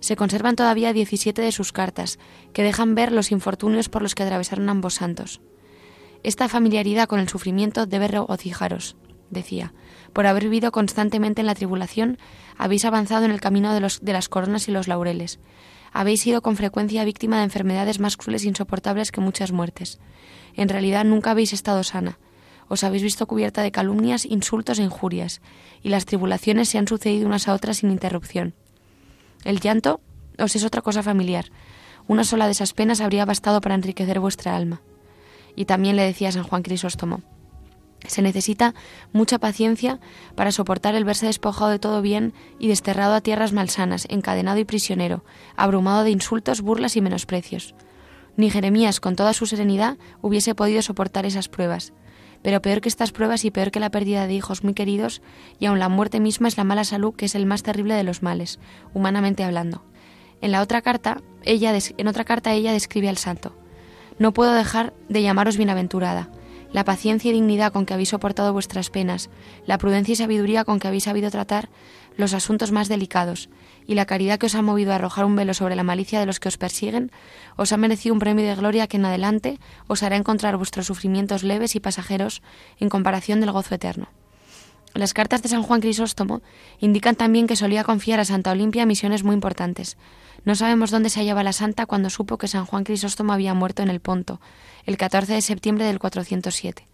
[0.00, 2.18] Se conservan todavía 17 de sus cartas,
[2.52, 5.40] que dejan ver los infortunios por los que atravesaron ambos santos.
[6.22, 8.96] Esta familiaridad con el sufrimiento debe regocijaros,
[9.30, 9.72] decía.
[10.12, 12.18] Por haber vivido constantemente en la tribulación,
[12.56, 15.38] habéis avanzado en el camino de, los, de las coronas y los laureles.
[15.92, 19.98] Habéis sido con frecuencia víctima de enfermedades más crueles e insoportables que muchas muertes.
[20.54, 22.18] En realidad nunca habéis estado sana.
[22.68, 25.40] Os habéis visto cubierta de calumnias, insultos e injurias,
[25.82, 28.54] y las tribulaciones se han sucedido unas a otras sin interrupción.
[29.46, 30.00] El llanto
[30.38, 31.52] os es otra cosa familiar.
[32.08, 34.82] Una sola de esas penas habría bastado para enriquecer vuestra alma.
[35.54, 37.22] Y también le decía San Juan Crisóstomo,
[38.08, 38.74] se necesita
[39.12, 40.00] mucha paciencia
[40.34, 44.64] para soportar el verse despojado de todo bien y desterrado a tierras malsanas, encadenado y
[44.64, 45.24] prisionero,
[45.56, 47.74] abrumado de insultos, burlas y menosprecios.
[48.36, 51.92] Ni Jeremías, con toda su serenidad, hubiese podido soportar esas pruebas.
[52.42, 55.22] Pero peor que estas pruebas y peor que la pérdida de hijos muy queridos,
[55.58, 58.04] y aun la muerte misma es la mala salud que es el más terrible de
[58.04, 58.58] los males,
[58.94, 59.84] humanamente hablando.
[60.40, 63.56] En la otra carta, ella en otra carta ella describe al santo:
[64.18, 66.30] No puedo dejar de llamaros bienaventurada.
[66.72, 69.30] La paciencia y dignidad con que habéis soportado vuestras penas,
[69.66, 71.70] la prudencia y sabiduría con que habéis sabido tratar
[72.16, 73.48] los asuntos más delicados,
[73.86, 76.26] y la caridad que os ha movido a arrojar un velo sobre la malicia de
[76.26, 77.10] los que os persiguen,
[77.56, 81.42] os ha merecido un premio de gloria que en adelante os hará encontrar vuestros sufrimientos
[81.42, 82.42] leves y pasajeros
[82.80, 84.08] en comparación del gozo eterno.
[84.94, 86.40] Las cartas de San Juan Crisóstomo
[86.80, 89.98] indican también que solía confiar a Santa Olimpia misiones muy importantes.
[90.44, 93.82] No sabemos dónde se hallaba la santa cuando supo que San Juan Crisóstomo había muerto
[93.82, 94.40] en el Ponto,
[94.86, 96.86] el 14 de septiembre del 407.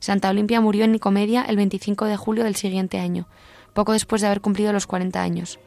[0.00, 3.28] Santa Olimpia murió en Nicomedia el 25 de julio del siguiente año,
[3.74, 5.58] poco después de haber cumplido los 40 años.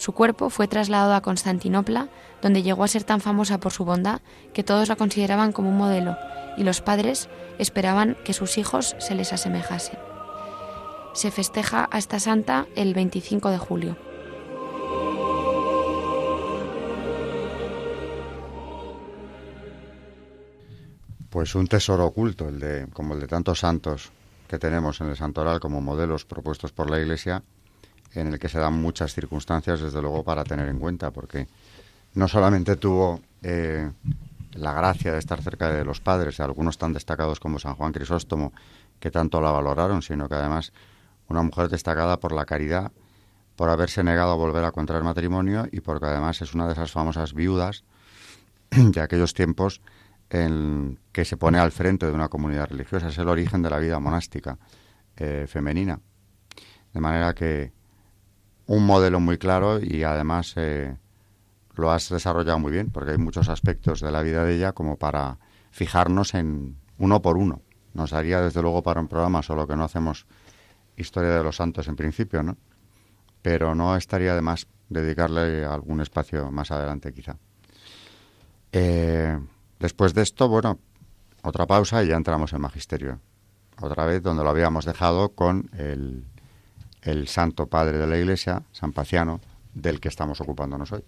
[0.00, 2.08] Su cuerpo fue trasladado a Constantinopla,
[2.40, 4.22] donde llegó a ser tan famosa por su bondad
[4.54, 6.16] que todos la consideraban como un modelo,
[6.56, 9.98] y los padres esperaban que sus hijos se les asemejasen.
[11.12, 13.96] Se festeja a esta santa el 25 de julio.
[21.28, 24.12] Pues un tesoro oculto, el de, como el de tantos santos
[24.48, 27.42] que tenemos en el santoral como modelos propuestos por la Iglesia,
[28.14, 31.46] en el que se dan muchas circunstancias, desde luego, para tener en cuenta, porque
[32.14, 33.90] no solamente tuvo eh,
[34.52, 38.52] la gracia de estar cerca de los padres, algunos tan destacados como San Juan Crisóstomo,
[38.98, 40.72] que tanto la valoraron, sino que además
[41.28, 42.92] una mujer destacada por la caridad,
[43.56, 46.90] por haberse negado a volver a contraer matrimonio y porque además es una de esas
[46.90, 47.84] famosas viudas
[48.70, 49.80] de aquellos tiempos
[50.30, 53.08] en que se pone al frente de una comunidad religiosa.
[53.08, 54.58] Es el origen de la vida monástica
[55.16, 56.00] eh, femenina.
[56.92, 57.72] De manera que
[58.70, 60.96] un modelo muy claro y además eh,
[61.74, 64.96] lo has desarrollado muy bien, porque hay muchos aspectos de la vida de ella como
[64.96, 65.38] para
[65.72, 67.62] fijarnos en uno por uno.
[67.94, 70.24] Nos daría desde luego para un programa, solo que no hacemos
[70.96, 72.56] historia de los santos en principio, ¿no?
[73.42, 77.38] Pero no estaría de más dedicarle algún espacio más adelante quizá.
[78.70, 79.36] Eh,
[79.80, 80.78] después de esto, bueno,
[81.42, 83.18] otra pausa y ya entramos en magisterio.
[83.80, 86.24] Otra vez donde lo habíamos dejado con el,
[87.02, 89.40] el santo padre de la iglesia, San Paciano,
[89.74, 91.04] del que estamos ocupándonos hoy.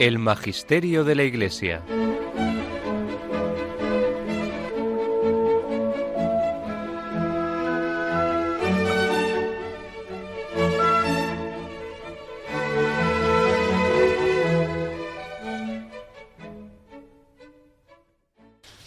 [0.00, 1.82] El Magisterio de la Iglesia.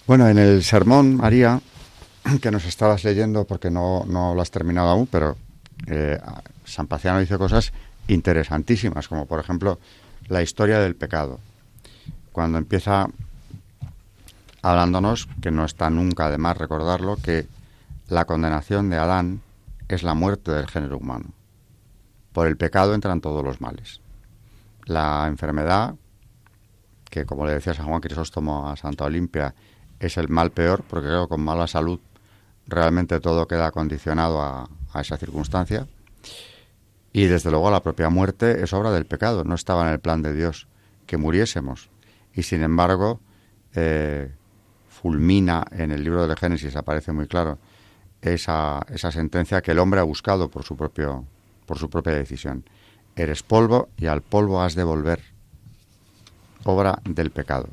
[0.08, 1.62] Bueno, en el sermón, María,
[2.42, 5.38] que nos estabas leyendo porque no, no lo has terminado aún, pero
[5.86, 6.20] eh,
[6.66, 7.72] San Paciano dice cosas
[8.08, 9.78] interesantísimas, como por ejemplo
[10.34, 11.40] la historia del pecado.
[12.32, 13.08] Cuando empieza
[14.64, 17.48] hablándonos, que no está nunca de más recordarlo, que
[18.08, 19.42] la condenación de Adán
[19.88, 21.26] es la muerte del género humano.
[22.32, 24.02] Por el pecado entran todos los males.
[24.86, 25.96] La enfermedad,
[27.12, 29.54] que como le decía San Juan Crisóstomo a Santa Olimpia,
[30.00, 32.00] es el mal peor, porque creo que con mala salud
[32.66, 35.88] realmente todo queda condicionado a, a esa circunstancia.
[37.14, 40.24] Y desde luego la propia muerte es obra del pecado, no estaba en el plan
[40.24, 40.68] de Dios
[41.06, 41.90] que muriésemos.
[42.34, 43.20] Y sin embargo,
[43.76, 44.32] eh,
[44.90, 47.60] fulmina en el libro del Génesis, aparece muy claro,
[48.22, 51.26] esa, esa sentencia que el hombre ha buscado por su, propio,
[51.68, 52.64] por su propia decisión.
[53.16, 55.22] Eres polvo y al polvo has de volver.
[56.64, 57.70] Obra del pecado.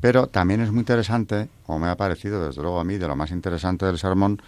[0.00, 3.16] Pero también es muy interesante, o me ha parecido desde luego a mí, de lo
[3.16, 4.40] más interesante del sermón,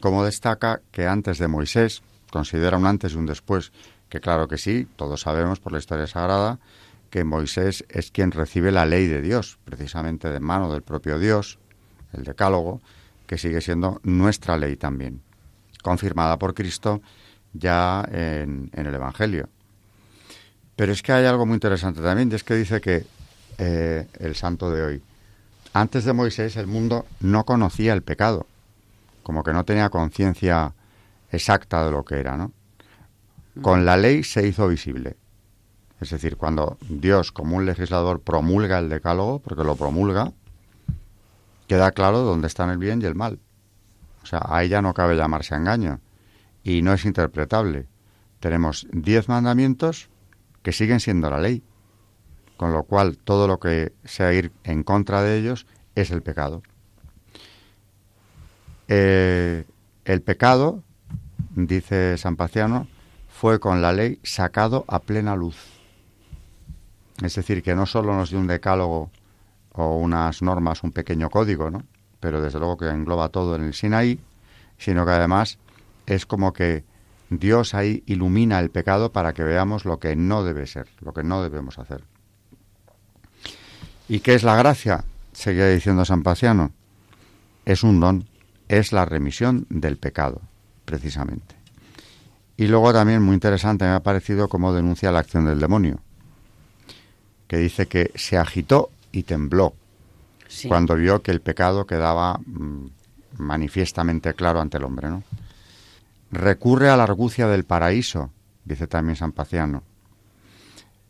[0.00, 3.70] como destaca que antes de Moisés, considera un antes y un después,
[4.08, 6.58] que claro que sí, todos sabemos por la historia sagrada
[7.10, 11.58] que Moisés es quien recibe la ley de Dios, precisamente de mano del propio Dios,
[12.14, 12.80] el decálogo,
[13.26, 15.20] que sigue siendo nuestra ley también,
[15.82, 17.02] confirmada por Cristo
[17.52, 19.50] ya en, el Evangelio.
[20.74, 23.04] Pero es que hay algo muy interesante también, es que dice que
[23.58, 25.02] eh, el santo de hoy,
[25.74, 28.46] antes de Moisés el mundo no conocía el pecado,
[29.22, 30.72] como que no tenía conciencia
[31.32, 32.52] exacta de lo que era, ¿no?
[33.60, 35.16] Con la ley se hizo visible.
[36.00, 40.32] Es decir, cuando Dios, como un legislador, promulga el decálogo, porque lo promulga,
[41.68, 43.38] queda claro dónde están el bien y el mal.
[44.22, 46.00] O sea, a ella no cabe llamarse engaño.
[46.64, 47.86] Y no es interpretable.
[48.40, 50.08] Tenemos diez mandamientos
[50.62, 51.62] que siguen siendo la ley.
[52.56, 56.62] Con lo cual, todo lo que sea ir en contra de ellos es el pecado.
[58.88, 59.64] Eh,
[60.04, 60.82] el pecado
[61.54, 62.86] dice San Paciano,
[63.28, 65.56] fue con la ley sacado a plena luz.
[67.22, 69.10] Es decir, que no solo nos dio un decálogo
[69.72, 71.84] o unas normas, un pequeño código, ¿no?
[72.22, 74.20] pero desde luego que engloba todo en el Sinaí,
[74.78, 75.58] sino que además
[76.06, 76.84] es como que
[77.30, 81.24] Dios ahí ilumina el pecado para que veamos lo que no debe ser, lo que
[81.24, 82.04] no debemos hacer.
[84.08, 85.04] ¿Y qué es la gracia?
[85.32, 86.70] Seguía diciendo San Paciano.
[87.64, 88.28] Es un don,
[88.68, 90.42] es la remisión del pecado,
[90.92, 91.54] precisamente.
[92.58, 96.00] Y luego también muy interesante me ha parecido cómo denuncia la acción del demonio,
[97.48, 99.72] que dice que se agitó y tembló
[100.68, 102.88] cuando vio que el pecado quedaba mm,
[103.38, 105.22] manifiestamente claro ante el hombre, ¿no?
[106.30, 108.30] Recurre a la argucia del paraíso,
[108.66, 109.82] dice también San Paciano.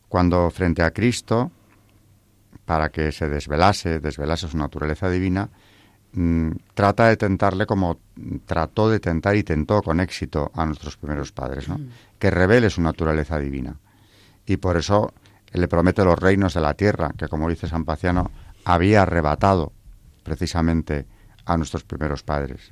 [0.08, 1.50] Cuando frente a Cristo,
[2.64, 5.48] para que se desvelase, desvelase su naturaleza divina,
[6.74, 7.98] trata de tentarle como
[8.44, 11.78] trató de tentar y tentó con éxito a nuestros primeros padres, ¿no?
[11.78, 11.88] Mm.
[12.18, 13.76] que revele su naturaleza divina.
[14.46, 15.12] Y por eso
[15.52, 18.30] le promete los reinos de la tierra, que como dice San Paciano,
[18.64, 19.72] había arrebatado
[20.22, 21.06] precisamente
[21.44, 22.70] a nuestros primeros padres.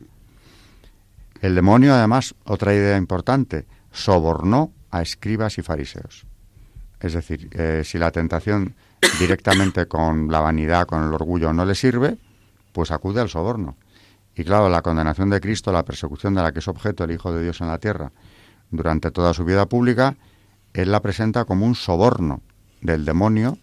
[1.40, 6.26] El demonio, además, otra idea importante, sobornó a escribas y fariseos.
[7.00, 8.74] Es decir, eh, si la tentación
[9.18, 12.18] directamente con la vanidad, con el orgullo no le sirve,
[12.72, 13.76] pues acude al soborno.
[14.34, 17.32] Y claro, la condenación de Cristo, la persecución de la que es objeto el Hijo
[17.32, 18.12] de Dios en la tierra
[18.70, 20.16] durante toda su vida pública,
[20.72, 22.40] él la presenta como un soborno
[22.80, 23.58] del demonio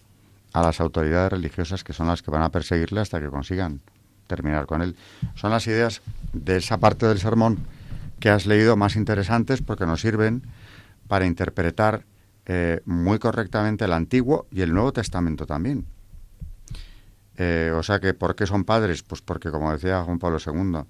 [0.54, 3.82] a las autoridades religiosas que son las que van a perseguirle hasta que consigan
[4.28, 4.96] terminar con él.
[5.36, 6.02] Son las ideas
[6.34, 7.60] de esa parte del sermón
[8.20, 10.44] que has leído más interesantes porque nos sirven
[11.08, 12.04] para interpretar
[12.46, 15.86] eh, muy correctamente el Antiguo y el Nuevo Testamento también.
[17.38, 19.04] Eh, o sea que, ¿por qué son padres?
[19.04, 20.82] Pues porque, como decía Juan Pablo II,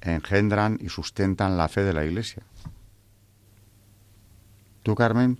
[0.00, 2.42] engendran y sustentan la fe de la Iglesia.
[4.82, 5.38] ¿Tú, Carmen,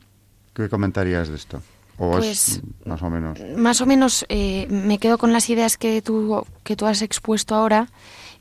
[0.54, 1.62] qué comentarías de esto?
[1.96, 3.38] pues, más o menos?
[3.56, 7.54] Más o menos eh, me quedo con las ideas que tú, que tú has expuesto
[7.54, 7.88] ahora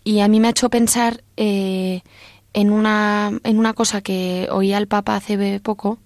[0.03, 2.01] y a mí me ha hecho pensar eh,
[2.53, 5.99] en, una, en una cosa que oí al Papa hace poco,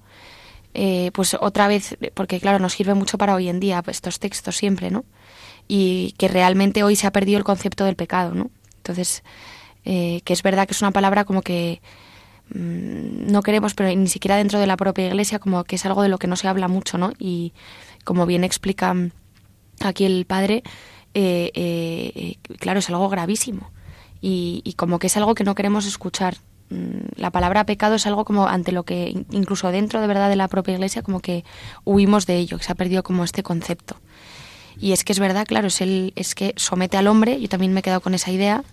[0.74, 4.20] eh, pues otra vez, porque claro, nos sirve mucho para hoy en día pues, estos
[4.20, 5.06] textos siempre, ¿no?
[5.68, 8.52] Y que realmente hoy se ha perdido el concepto del pecado, ¿no?
[8.78, 9.24] Entonces,
[9.84, 11.82] que es verdad que es una palabra como que
[12.50, 16.04] Mm, no queremos, pero ni siquiera dentro de la propia iglesia, como que es algo
[16.04, 17.12] de lo que no se habla mucho, ¿no?
[17.18, 17.54] Y
[18.04, 18.96] como bien explica
[19.82, 20.64] aquí el padre,
[21.14, 23.72] eh, eh, claro, es algo gravísimo.
[24.22, 26.38] Y, como que es algo que no queremos escuchar.
[26.70, 30.36] Mm, la palabra pecado es algo como ante lo que, incluso dentro de verdad de
[30.36, 31.44] la propia iglesia, como que
[31.84, 33.98] huimos de ello, que se ha perdido como este concepto.
[34.80, 37.74] Y es que es verdad, claro, es, el, es que somete al hombre, yo también
[37.74, 38.64] me he quedado con esa idea,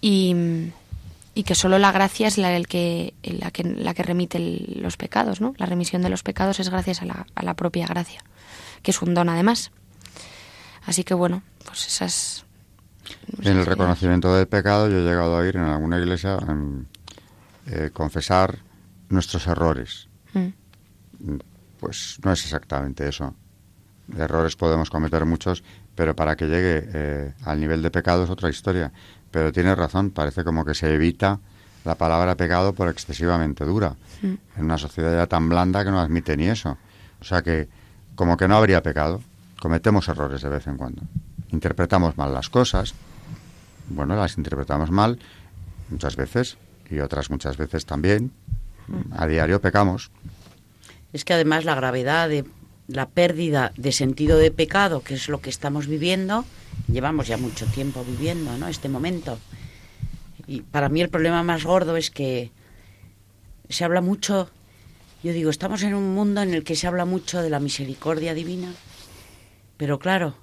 [0.00, 0.34] y,
[1.34, 4.96] y que solo la gracia es la, el que, la, que, la que remite los
[4.96, 5.54] pecados, ¿no?
[5.58, 8.22] La remisión de los pecados es gracias a la, a la propia gracia,
[8.82, 9.72] que es un don además.
[10.84, 12.44] Así que bueno, pues esas...
[13.42, 16.56] En el reconocimiento del pecado yo he llegado a ir en alguna iglesia a
[17.66, 18.58] eh, confesar
[19.08, 20.08] nuestros errores.
[20.32, 20.48] Mm.
[21.78, 23.34] Pues no es exactamente eso.
[24.16, 25.64] Errores podemos cometer muchos,
[25.94, 28.92] pero para que llegue eh, al nivel de pecado es otra historia.
[29.30, 31.40] Pero tiene razón, parece como que se evita
[31.84, 33.96] la palabra pecado por excesivamente dura.
[34.22, 34.34] Mm.
[34.58, 36.78] En una sociedad ya tan blanda que no admite ni eso.
[37.20, 37.68] O sea que,
[38.14, 39.22] como que no habría pecado,
[39.60, 41.02] cometemos errores de vez en cuando.
[41.50, 42.94] Interpretamos mal las cosas.
[43.88, 45.18] Bueno, las interpretamos mal
[45.90, 46.58] muchas veces
[46.90, 48.32] y otras muchas veces también.
[48.88, 49.12] Mm.
[49.16, 50.10] A diario pecamos.
[51.12, 52.44] Es que además la gravedad de
[52.88, 56.44] la pérdida de sentido de pecado, que es lo que estamos viviendo,
[56.88, 58.68] llevamos ya mucho tiempo viviendo, ¿no?
[58.68, 59.38] Este momento.
[60.46, 62.52] Y para mí el problema más gordo es que
[63.68, 64.50] se habla mucho,
[65.24, 68.34] yo digo, estamos en un mundo en el que se habla mucho de la misericordia
[68.34, 68.72] divina,
[69.76, 70.36] pero claro,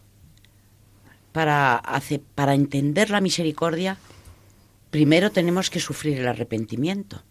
[1.32, 1.82] para,
[2.36, 3.98] para entender la misericordia,
[4.92, 7.24] primero tenemos que sufrir el arrepentimiento.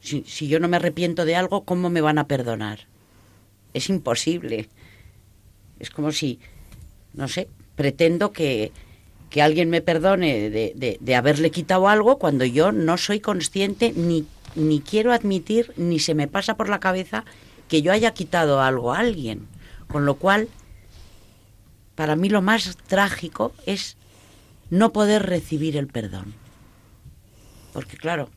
[0.00, 2.86] Si, si yo no me arrepiento de algo, ¿cómo me van a perdonar?
[3.76, 4.70] Es imposible.
[5.78, 6.40] Es como si,
[7.12, 8.72] no sé, pretendo que,
[9.38, 14.24] alguien me perdone de, de, haberle quitado algo cuando yo no soy consciente ni,
[14.54, 17.26] ni quiero admitir ni se me pasa por la cabeza
[17.68, 19.46] que yo haya quitado algo a alguien.
[19.88, 20.48] Con lo cual,
[21.96, 23.98] para mí lo más trágico es
[24.70, 26.32] no poder recibir el perdón.
[27.74, 28.30] Porque claro,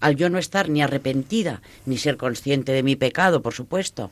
[0.00, 4.10] al yo no estar ni arrepentida, ni ser consciente de mi pecado, por supuesto,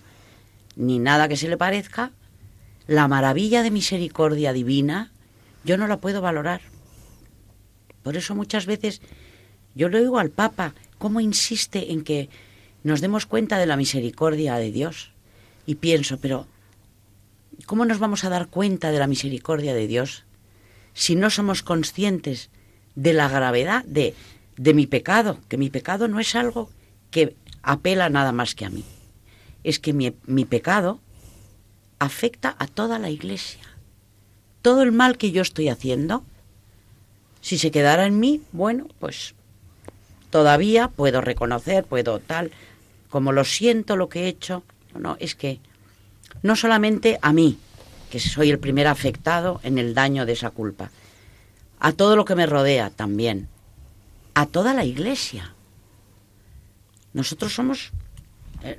[0.76, 2.10] ni nada que se le parezca,
[2.86, 5.10] la maravilla de misericordia divina,
[5.64, 6.60] yo no la puedo valorar.
[8.02, 9.00] Por eso muchas veces
[9.74, 12.28] yo le oigo al Papa cómo insiste en que
[12.82, 15.12] nos demos cuenta de la misericordia de Dios.
[15.66, 16.46] Y pienso, pero
[17.66, 20.24] ¿cómo nos vamos a dar cuenta de la misericordia de Dios
[20.92, 22.50] si no somos conscientes
[22.94, 24.14] de la gravedad de,
[24.56, 26.70] de mi pecado, que mi pecado no es algo
[27.10, 28.84] que apela nada más que a mí.
[29.64, 31.00] Es que mi, mi pecado
[31.98, 33.62] afecta a toda la iglesia.
[34.62, 36.24] Todo el mal que yo estoy haciendo,
[37.40, 39.34] si se quedara en mí, bueno, pues
[40.30, 42.52] todavía puedo reconocer, puedo tal,
[43.10, 44.64] como lo siento lo que he hecho,
[44.98, 45.60] no, es que
[46.42, 47.58] no solamente a mí,
[48.10, 50.90] que soy el primer afectado en el daño de esa culpa,
[51.78, 53.48] a todo lo que me rodea también,
[54.34, 55.54] a toda la iglesia.
[57.12, 57.92] Nosotros somos,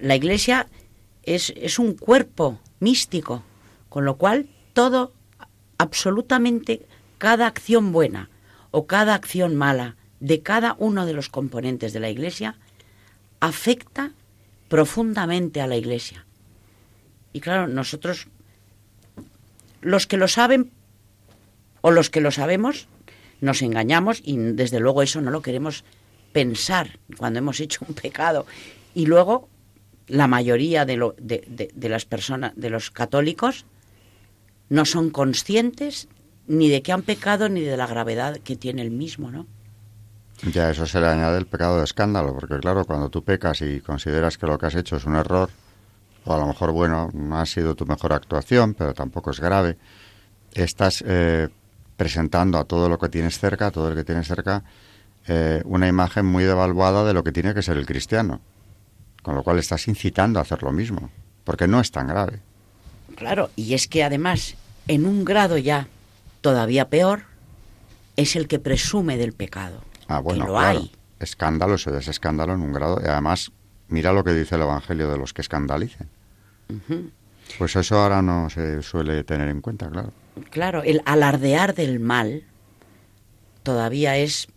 [0.01, 0.67] la iglesia
[1.23, 3.43] es, es un cuerpo místico,
[3.89, 5.13] con lo cual todo,
[5.77, 6.85] absolutamente
[7.17, 8.29] cada acción buena
[8.71, 12.55] o cada acción mala de cada uno de los componentes de la iglesia
[13.39, 14.11] afecta
[14.67, 16.25] profundamente a la iglesia.
[17.33, 18.27] Y claro, nosotros,
[19.81, 20.71] los que lo saben
[21.81, 22.87] o los que lo sabemos,
[23.41, 25.83] nos engañamos y desde luego eso no lo queremos
[26.31, 28.45] pensar cuando hemos hecho un pecado.
[28.93, 29.49] Y luego
[30.07, 33.65] la mayoría de, lo, de, las personas, de los católicos,
[34.69, 36.07] no son conscientes
[36.47, 39.47] ni de que han pecado ni de la gravedad que tiene el mismo, ¿no?
[40.51, 43.79] Ya, eso se le añade el pecado de escándalo, porque claro, cuando tú pecas y
[43.79, 45.49] consideras que lo que has hecho es un error,
[46.25, 49.77] o a lo mejor, bueno, no ha sido tu mejor actuación, pero tampoco es grave,
[50.53, 51.49] estás eh,
[51.97, 54.63] presentando a todo lo que tienes cerca, a todo el que tienes cerca,
[55.27, 58.41] eh, una imagen muy devaluada de lo que tiene que ser el cristiano.
[59.25, 61.09] Con lo cual estás incitando a hacer lo mismo,
[61.45, 62.41] porque no es tan grave.
[63.15, 64.53] Claro, y es que además,
[64.87, 65.87] en un grado ya
[66.41, 67.23] todavía peor,
[68.17, 69.81] es el que presume del pecado.
[70.07, 70.91] Ah, bueno, lo hay.
[71.19, 73.01] Escándalo, eso es escándalo en un grado.
[73.03, 73.51] Y además,
[73.87, 76.07] mira lo que dice el Evangelio de los que escandalicen.
[77.57, 80.13] Pues eso ahora no se suele tener en cuenta, claro.
[80.51, 82.43] Claro, el alardear del mal
[83.63, 84.49] todavía es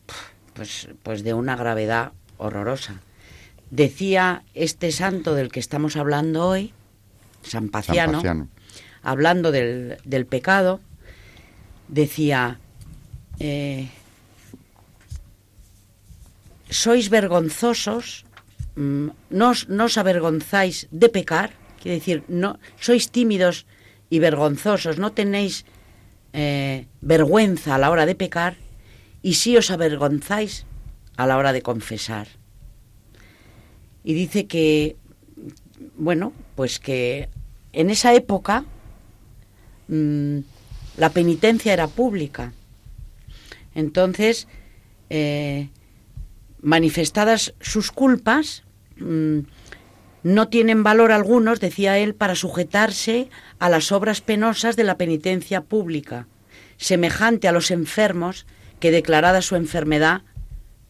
[0.52, 3.00] pues, pues de una gravedad horrorosa.
[3.70, 6.72] Decía este santo del que estamos hablando hoy,
[7.42, 8.22] San Paciano,
[9.02, 10.80] hablando del, del, pecado,
[11.88, 12.58] decía,
[13.38, 13.88] eh,
[16.70, 18.24] sois vergonzosos,
[18.76, 23.66] mm, no, no, os avergonzáis de pecar, quiere decir, no, sois tímidos
[24.10, 25.64] y vergonzosos, no tenéis
[26.32, 28.56] eh, vergüenza a la hora de pecar
[29.22, 30.64] y sí os avergonzáis
[31.16, 32.28] a la hora de confesar.
[34.08, 34.96] Y dice que,
[35.98, 37.28] bueno, pues que
[37.74, 38.64] en esa época
[39.88, 40.38] mm,
[40.96, 42.54] la penitencia era pública.
[43.74, 44.48] Entonces,
[45.10, 45.68] eh,
[46.62, 48.64] manifestadas sus culpas,
[48.96, 49.40] mm,
[50.22, 53.28] no tienen valor algunos, decía él, para sujetarse
[53.58, 56.26] a las obras penosas de la penitencia pública,
[56.78, 58.46] semejante a los enfermos
[58.80, 60.22] que declarada su enfermedad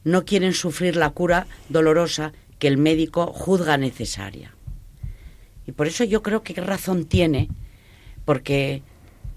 [0.05, 4.55] no quieren sufrir la cura dolorosa que el médico juzga necesaria.
[5.67, 7.49] Y por eso yo creo que razón tiene,
[8.25, 8.83] porque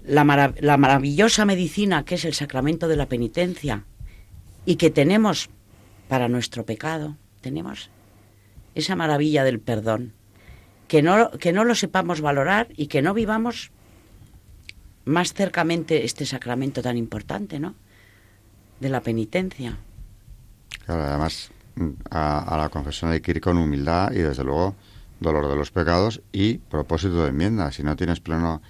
[0.04, 3.84] la, la maravillosa medicina que es el sacramento de la penitencia
[4.64, 5.50] y que tenemos
[6.08, 7.90] para nuestro pecado, tenemos
[8.74, 10.12] esa maravilla del perdón,
[10.88, 13.70] que no, que no lo sepamos valorar y que no vivamos
[15.04, 17.74] más cercamente este sacramento tan importante, ¿no?
[18.80, 19.78] De la penitencia.
[20.84, 21.50] Claro, además
[22.10, 24.74] a, la confesión hay que ir con humildad y desde luego
[25.20, 27.70] dolor de los pecados y propósito de enmienda.
[27.72, 28.60] Si no tienes pleno,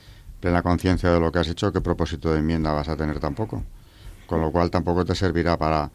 [0.40, 3.64] plena conciencia de lo que has hecho, ¿qué propósito de enmienda vas a tener tampoco?
[4.26, 5.90] Con lo cual tampoco te servirá para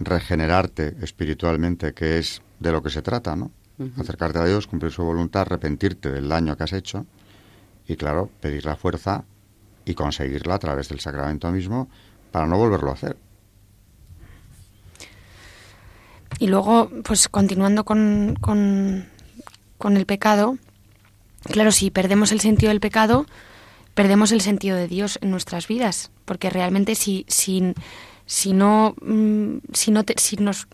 [0.00, 3.50] regenerarte espiritualmente, que es de lo que se trata, ¿no?
[3.98, 7.06] Acercarte a Dios, cumplir su voluntad, arrepentirte del daño que has hecho
[7.88, 9.24] y, claro, pedir la fuerza
[9.86, 11.88] y conseguirla a través del sacramento mismo
[12.30, 13.16] para no volverlo a hacer.
[16.38, 19.06] Y luego, pues continuando con, con,
[19.78, 20.56] con el pecado,
[21.42, 23.26] claro, si perdemos el sentido del pecado,
[23.94, 27.74] perdemos el sentido de Dios en nuestras vidas, porque realmente si, si,
[28.26, 30.04] si no, mm, si no,
[30.38, 30.68] nos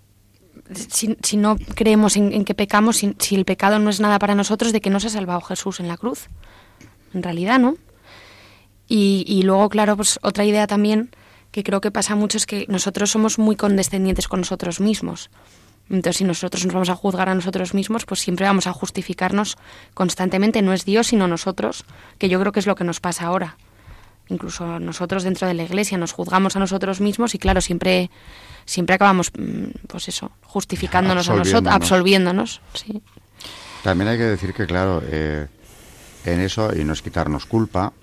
[1.23, 4.81] si, no creemos en, que pecamos, si, el pecado no es nada para nosotros, de
[4.81, 6.27] que nos ha salvado Jesús en la cruz.
[7.15, 7.77] En realidad, ¿no?
[8.89, 11.11] Y, y luego, claro, pues otra idea también
[11.57, 15.31] que creo que pasa mucho es que nosotros somos muy condescendientes con nosotros mismos.
[15.89, 19.57] Entonces, si nosotros nos vamos a juzgar a nosotros mismos, pues siempre vamos a justificarnos
[19.95, 20.61] constantemente.
[20.61, 21.87] No es Dios, sino nosotros,
[22.19, 23.57] que yo creo que es lo que nos pasa ahora.
[24.29, 28.11] Incluso nosotros dentro de la iglesia nos juzgamos a nosotros mismos y, claro, siempre
[28.67, 32.61] siempre acabamos, mm, pues eso, justificándonos a nosotros, absolviéndonos.
[32.75, 33.01] Sí.
[33.83, 35.47] También hay que decir que, claro, eh,
[36.27, 37.95] en eso, y no es quitarnos culpa,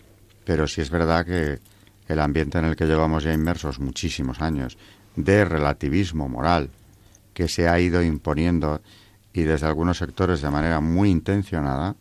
[0.43, 1.59] pero sí es verdad que
[2.07, 4.77] el ambiente en el que llevamos ya inmersos muchísimos años
[5.15, 6.69] de relativismo moral
[7.33, 8.81] que se ha ido imponiendo
[9.33, 11.95] y desde algunos sectores de manera muy intencionada,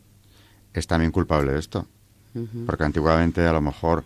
[0.74, 1.86] es también culpable de esto.
[2.66, 4.04] Porque antiguamente a lo mejor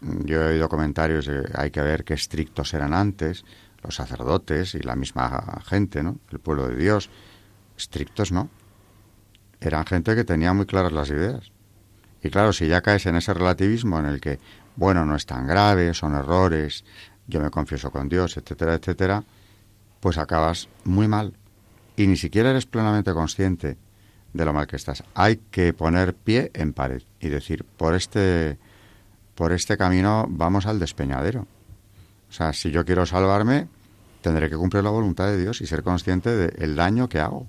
[0.00, 3.44] mm, yo he oído comentarios de hay que ver qué estrictos eran antes,
[3.82, 6.18] los sacerdotes y la misma gente, ¿no?
[6.30, 7.10] El pueblo de Dios.
[7.76, 8.48] Estrictos no.
[9.60, 11.52] Eran gente que tenía muy claras las ideas.
[12.22, 14.38] Y claro, si ya caes en ese relativismo en el que,
[14.76, 16.84] bueno, no es tan grave, son errores,
[17.26, 19.24] yo me confieso con Dios, etcétera, etcétera,
[20.00, 21.34] pues acabas muy mal.
[21.96, 23.76] Y ni siquiera eres plenamente consciente
[24.32, 25.02] de lo mal que estás.
[25.14, 28.58] Hay que poner pie en pared y decir, por este,
[29.34, 31.46] por este camino vamos al despeñadero.
[32.28, 33.68] O sea, si yo quiero salvarme,
[34.20, 37.48] tendré que cumplir la voluntad de Dios y ser consciente del daño que hago.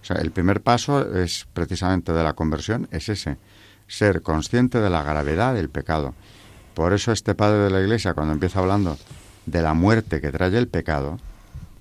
[0.00, 3.38] O sea, el primer paso es precisamente de la conversión, es ese,
[3.86, 6.14] ser consciente de la gravedad del pecado.
[6.74, 8.98] Por eso este padre de la iglesia, cuando empieza hablando
[9.46, 11.18] de la muerte que trae el pecado,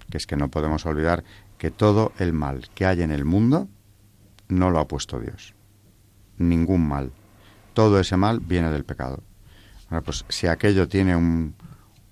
[0.10, 1.24] que es que no podemos olvidar
[1.58, 3.68] que todo el mal que hay en el mundo
[4.47, 5.53] no lo ha puesto Dios.
[6.38, 7.12] Ningún mal.
[7.74, 9.24] Todo ese mal viene del pecado.
[9.89, 11.56] Ahora, pues si aquello tiene un,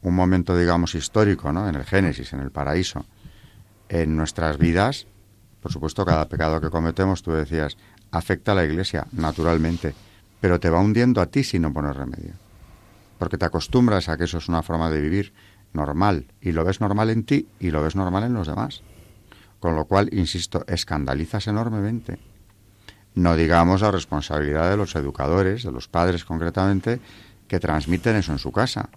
[0.02, 1.68] un momento, digamos, histórico, ¿no?
[1.68, 3.06] En el Génesis, en el paraíso,
[3.90, 5.08] en nuestras vidas,
[5.62, 7.78] por supuesto, cada pecado que cometemos, tú decías,
[8.14, 9.94] afecta a la Iglesia, naturalmente,
[10.40, 12.34] pero te va hundiendo a ti si no pones remedio.
[13.18, 15.34] Porque te acostumbras a que eso es una forma de vivir
[15.74, 18.84] normal, y lo ves normal en ti y lo ves normal en los demás.
[19.60, 22.20] Con lo cual, insisto, escandalizas enormemente.
[23.16, 27.00] No digamos la responsabilidad de los educadores, de los padres concretamente,
[27.48, 28.90] que transmiten eso en su casa.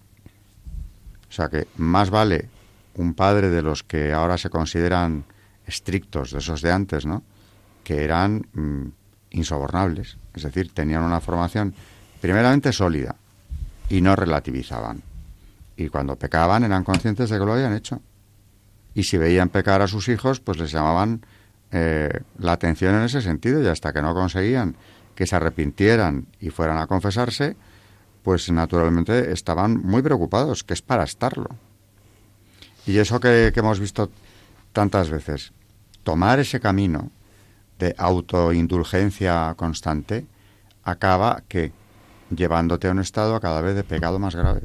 [1.28, 2.50] O sea que más vale
[2.94, 5.24] un padre de los que ahora se consideran
[5.66, 7.22] estrictos, de esos de antes, ¿no?
[7.82, 8.86] Que eran mm,
[9.36, 11.74] insobornables, es decir, tenían una formación
[12.20, 13.14] primeramente sólida
[13.88, 15.02] y no relativizaban.
[15.76, 18.00] Y cuando pecaban eran conscientes de que lo habían hecho
[18.94, 21.20] y si veían pecar a sus hijos, pues les llamaban
[21.70, 22.08] eh,
[22.38, 24.74] la atención en ese sentido y hasta que no conseguían
[25.14, 27.56] que se arrepintieran y fueran a confesarse,
[28.22, 31.50] pues naturalmente estaban muy preocupados, que es para estarlo.
[32.86, 34.10] Y eso que, que hemos visto
[34.72, 35.52] tantas veces,
[36.02, 37.10] tomar ese camino
[37.78, 40.26] de autoindulgencia constante
[40.82, 41.72] acaba que
[42.30, 44.62] llevándote a un estado cada vez de pecado más grave,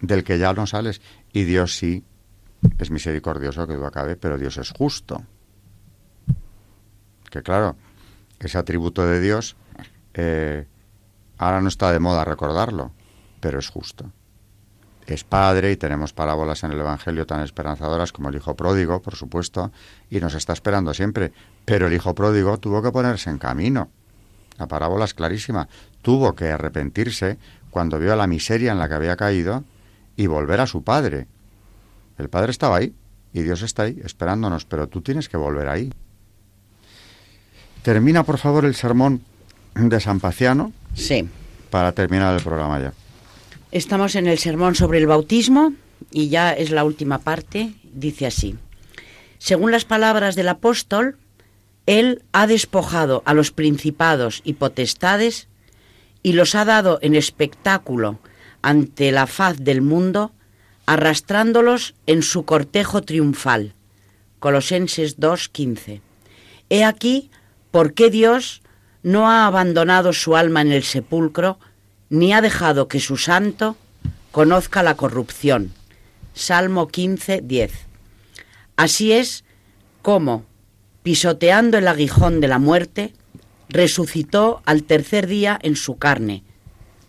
[0.00, 1.00] del que ya no sales.
[1.32, 2.04] Y Dios sí
[2.78, 5.24] es misericordioso que duda cabe, pero Dios es justo.
[7.30, 7.76] Que claro,
[8.38, 9.56] ese atributo de Dios
[10.14, 10.66] eh,
[11.38, 12.92] ahora no está de moda recordarlo,
[13.40, 14.12] pero es justo.
[15.06, 19.16] Es padre y tenemos parábolas en el Evangelio tan esperanzadoras como el Hijo Pródigo, por
[19.16, 19.72] supuesto,
[20.08, 21.32] y nos está esperando siempre.
[21.70, 23.90] Pero el Hijo Pródigo tuvo que ponerse en camino.
[24.58, 25.68] La parábola es clarísima.
[26.02, 27.38] Tuvo que arrepentirse
[27.70, 29.62] cuando vio la miseria en la que había caído
[30.16, 31.28] y volver a su padre,
[32.18, 32.92] el Padre estaba ahí
[33.32, 35.92] y Dios está ahí esperándonos, pero tú tienes que volver ahí.
[37.82, 39.22] Termina, por favor, el sermón
[39.76, 40.72] de San Paciano.
[40.94, 41.28] Sí.
[41.70, 42.92] Para terminar el programa ya.
[43.70, 45.72] Estamos en el sermón sobre el bautismo
[46.10, 47.74] y ya es la última parte.
[47.84, 48.58] Dice así.
[49.38, 51.16] Según las palabras del apóstol,
[51.90, 55.48] él ha despojado a los principados y potestades
[56.22, 58.20] y los ha dado en espectáculo
[58.62, 60.30] ante la faz del mundo
[60.86, 63.74] arrastrándolos en su cortejo triunfal.
[64.38, 66.00] Colosenses 2.15.
[66.68, 67.28] He aquí
[67.72, 68.62] por qué Dios
[69.02, 71.58] no ha abandonado su alma en el sepulcro,
[72.08, 73.76] ni ha dejado que su santo
[74.30, 75.72] conozca la corrupción.
[76.34, 77.70] Salmo 15.10.
[78.76, 79.42] Así es
[80.02, 80.44] como,
[81.02, 83.12] pisoteando el aguijón de la muerte,
[83.68, 86.42] resucitó al tercer día en su carne,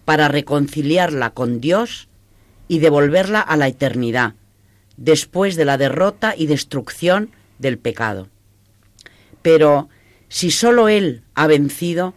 [0.06, 2.08] para reconciliarla con Dios
[2.68, 4.36] y devolverla a la eternidad,
[4.98, 8.30] después de la derrota y destrucción del pecado.
[9.42, 9.90] Pero
[10.30, 12.14] si sólo Él ha vencido,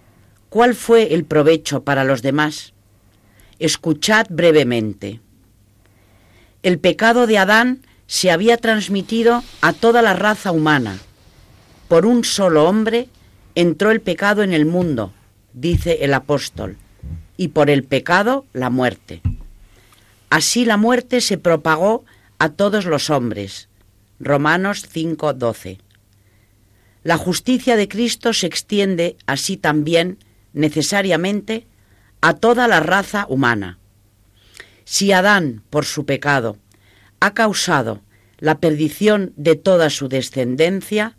[0.48, 2.72] ¿cuál fue el provecho para los demás?
[3.58, 5.20] Escuchad brevemente.
[6.62, 10.98] El pecado de Adán se había transmitido a toda la raza humana.
[11.94, 13.08] Por un solo hombre
[13.54, 15.12] entró el pecado en el mundo,
[15.52, 16.76] dice el apóstol,
[17.36, 19.22] y por el pecado la muerte.
[20.28, 22.04] Así la muerte se propagó
[22.40, 23.68] a todos los hombres.
[24.18, 25.78] Romanos 5:12.
[27.04, 30.18] La justicia de Cristo se extiende así también,
[30.52, 31.64] necesariamente,
[32.20, 33.78] a toda la raza humana.
[34.84, 36.56] Si Adán, por su pecado,
[37.20, 38.00] ha causado
[38.38, 41.16] la perdición de toda su descendencia,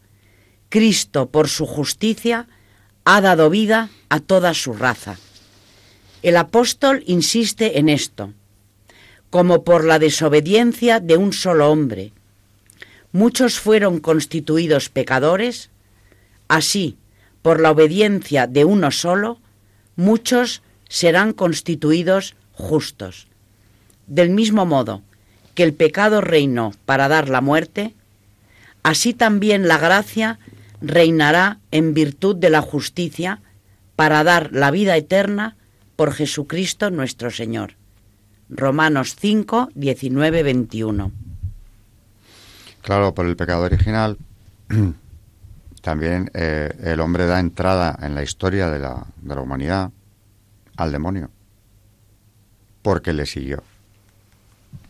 [0.76, 2.47] Cristo, por su justicia,
[3.05, 5.17] ha dado vida a toda su raza.
[6.21, 8.34] El apóstol insiste en esto
[9.30, 12.11] como por la desobediencia de un solo hombre.
[13.13, 15.69] muchos fueron constituidos pecadores,
[16.49, 16.97] así,
[17.41, 19.39] por la obediencia de uno solo,
[19.95, 23.28] muchos serán constituidos justos.
[24.07, 25.03] Del mismo modo
[25.53, 27.93] que el pecado reinó para dar la muerte,
[28.84, 30.38] así también la gracia
[30.82, 33.41] reinará en virtud de la justicia
[33.95, 35.55] para dar la vida eterna
[35.95, 37.73] por Jesucristo nuestro Señor.
[38.49, 41.11] Romanos 5, 19, 21.
[42.82, 44.17] Claro, por el pecado original,
[45.82, 49.91] también eh, el hombre da entrada en la historia de la, de la humanidad
[50.78, 51.30] al demonio,
[52.82, 53.63] porque le siguió.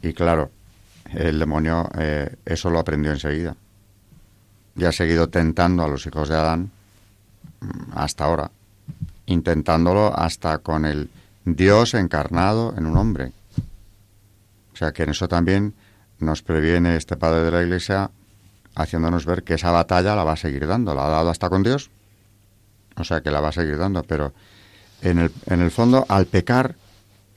[0.02, 0.52] Y claro,
[1.14, 3.56] el demonio eh, eso lo aprendió enseguida.
[4.76, 6.72] Y ha seguido tentando a los hijos de Adán
[7.62, 8.52] mm, hasta ahora,
[9.26, 11.10] intentándolo hasta con el
[11.46, 13.32] Dios encarnado en un hombre.
[14.74, 15.74] O sea que en eso también
[16.20, 18.12] nos previene este Padre de la Iglesia
[18.76, 20.94] haciéndonos ver que esa batalla la va a seguir dando.
[20.94, 21.90] La ha dado hasta con Dios,
[22.98, 24.34] o sea que la va a seguir dando, pero
[25.02, 26.76] en el, en el fondo al pecar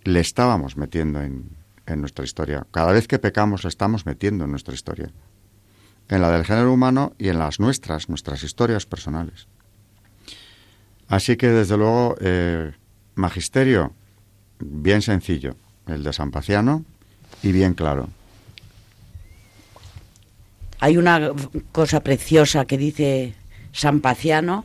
[0.05, 1.49] le estábamos metiendo en,
[1.87, 2.67] en nuestra historia.
[2.71, 5.11] Cada vez que pecamos le estamos metiendo en nuestra historia.
[6.09, 9.47] En la del género humano y en las nuestras, nuestras historias personales.
[11.09, 12.73] Así que desde luego, eh,
[13.15, 13.93] magisterio,
[14.59, 15.57] bien sencillo,
[15.87, 16.85] el de San Paciano,
[17.43, 18.09] y bien claro.
[20.81, 21.33] Hay una
[21.73, 23.35] cosa preciosa que dice
[23.73, 24.65] San Paciano.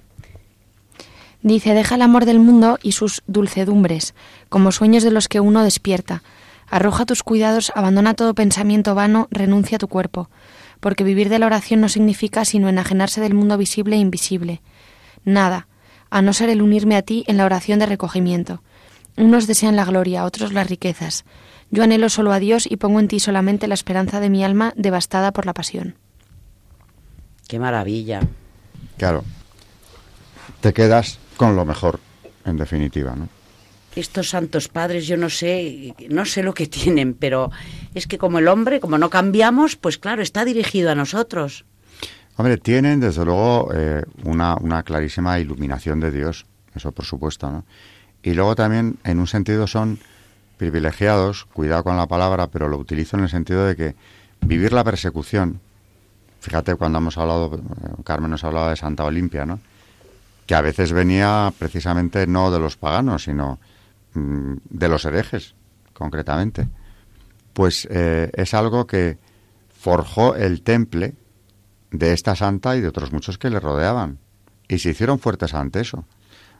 [1.42, 4.14] Dice, deja el amor del mundo y sus dulcedumbres,
[4.50, 6.24] como sueños de los que uno despierta.
[6.70, 10.30] Arroja tus cuidados, abandona todo pensamiento vano, renuncia a tu cuerpo,
[10.84, 14.62] porque vivir de la oración no significa sino enajenarse del mundo visible e invisible.
[15.24, 15.70] Nada,
[16.10, 18.62] a no ser el unirme a ti en la oración de recogimiento.
[19.16, 21.24] Unos desean la gloria, otros las riquezas.
[21.72, 24.74] Yo anhelo solo a Dios y pongo en ti solamente la esperanza de mi alma
[24.76, 25.96] devastada por la pasión.
[27.48, 28.20] Qué maravilla.
[28.98, 29.24] Claro.
[30.60, 32.02] Te quedas con lo mejor,
[32.44, 33.30] en definitiva, ¿no?
[33.96, 37.52] Estos santos padres, yo no sé, no sé lo que tienen, pero
[37.94, 41.66] es que como el hombre, como no cambiamos, pues claro, está dirigido a nosotros.
[42.36, 47.64] Hombre, tienen desde luego eh, una, una clarísima iluminación de Dios, eso por supuesto, ¿no?
[48.24, 50.00] Y luego también, en un sentido, son
[50.58, 53.96] privilegiados, cuidado con la palabra, pero lo utilizo en el sentido de que
[54.42, 55.60] vivir la persecución,
[56.40, 59.60] fíjate cuando hemos hablado, eh, Carmen nos hablaba de Santa Olimpia, ¿no?
[60.46, 63.60] Que a veces venía precisamente no de los paganos, sino
[64.14, 65.56] de los herejes,
[65.94, 66.68] concretamente.
[67.54, 69.18] Pues eh, es algo que
[69.70, 71.16] forjó el temple
[71.92, 74.20] de esta santa y de otros muchos que le rodeaban.
[74.68, 76.06] Y se hicieron fuertes ante eso.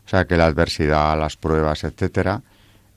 [0.06, 2.44] O sea que la adversidad, las pruebas, etcétera,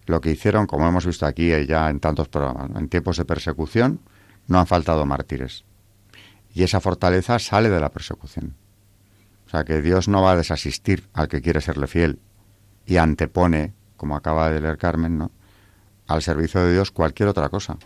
[0.06, 4.00] lo que hicieron, como hemos visto aquí ya en tantos programas, en tiempos de persecución,
[4.46, 5.64] no han faltado mártires.
[6.54, 8.54] Y esa fortaleza sale de la persecución.
[9.46, 12.18] O sea que Dios no va a desasistir al que quiere serle fiel
[12.84, 15.30] y antepone, como acaba de leer Carmen, ¿no?
[16.06, 17.78] al servicio de Dios cualquier otra cosa,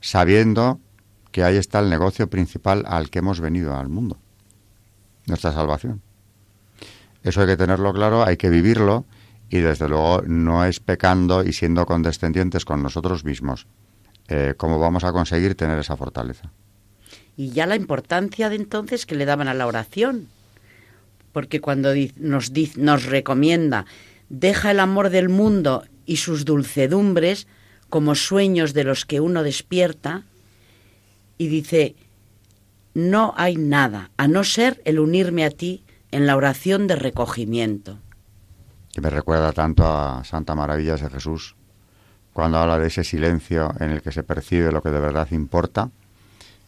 [0.00, 0.80] sabiendo
[1.32, 4.18] que ahí está el negocio principal al que hemos venido al mundo,
[5.26, 6.02] nuestra salvación.
[7.22, 9.04] Eso hay que tenerlo claro, hay que vivirlo
[9.50, 13.66] y desde luego no es pecando y siendo condescendientes con nosotros mismos
[14.28, 16.50] eh, cómo vamos a conseguir tener esa fortaleza.
[17.36, 20.28] Y ya la importancia de entonces que le daban a la oración,
[21.32, 23.86] porque cuando nos, nos recomienda,
[24.28, 27.46] deja el amor del mundo y sus dulcedumbres
[27.88, 30.24] como sueños de los que uno despierta,
[31.38, 31.96] y dice,
[32.94, 37.98] no hay nada, a no ser el unirme a ti en la oración de recogimiento.
[38.92, 41.54] Que me recuerda tanto a Santa Maravillas de Jesús,
[42.32, 45.90] cuando habla de ese silencio en el que se percibe lo que de verdad importa,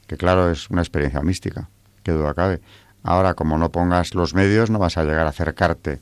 [0.06, 1.68] que claro, es una experiencia mística,
[2.02, 2.60] que duda cabe.
[3.02, 6.00] Ahora, como no pongas los medios, no vas a llegar a acercarte,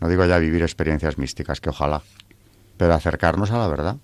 [0.00, 2.02] no digo ya vivir experiencias místicas, que ojalá,
[2.76, 3.96] pero acercarnos a la verdad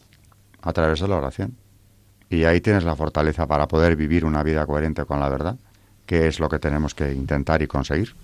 [0.63, 1.57] a través de la oración.
[2.29, 5.57] Y ahí tienes la fortaleza para poder vivir una vida coherente con la verdad,
[6.07, 8.15] que es lo que tenemos que intentar y conseguir.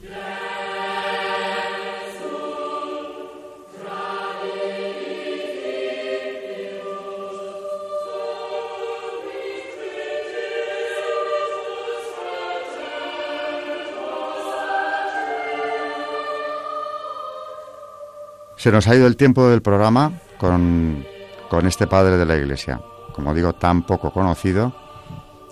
[18.62, 21.04] Se nos ha ido el tiempo del programa con,
[21.50, 22.80] con este padre de la Iglesia
[23.12, 24.74] como digo, tan poco conocido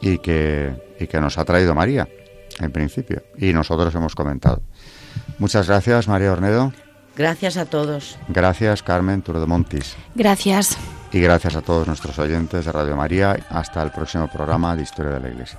[0.00, 2.08] y que, y que nos ha traído María,
[2.58, 4.62] en principio, y nosotros hemos comentado.
[5.38, 6.72] Muchas gracias, María Ornedo.
[7.16, 8.18] Gracias a todos.
[8.28, 9.96] Gracias, Carmen Montis.
[10.14, 10.76] Gracias.
[11.12, 13.36] Y gracias a todos nuestros oyentes de Radio María.
[13.50, 15.58] Hasta el próximo programa de Historia de la Iglesia.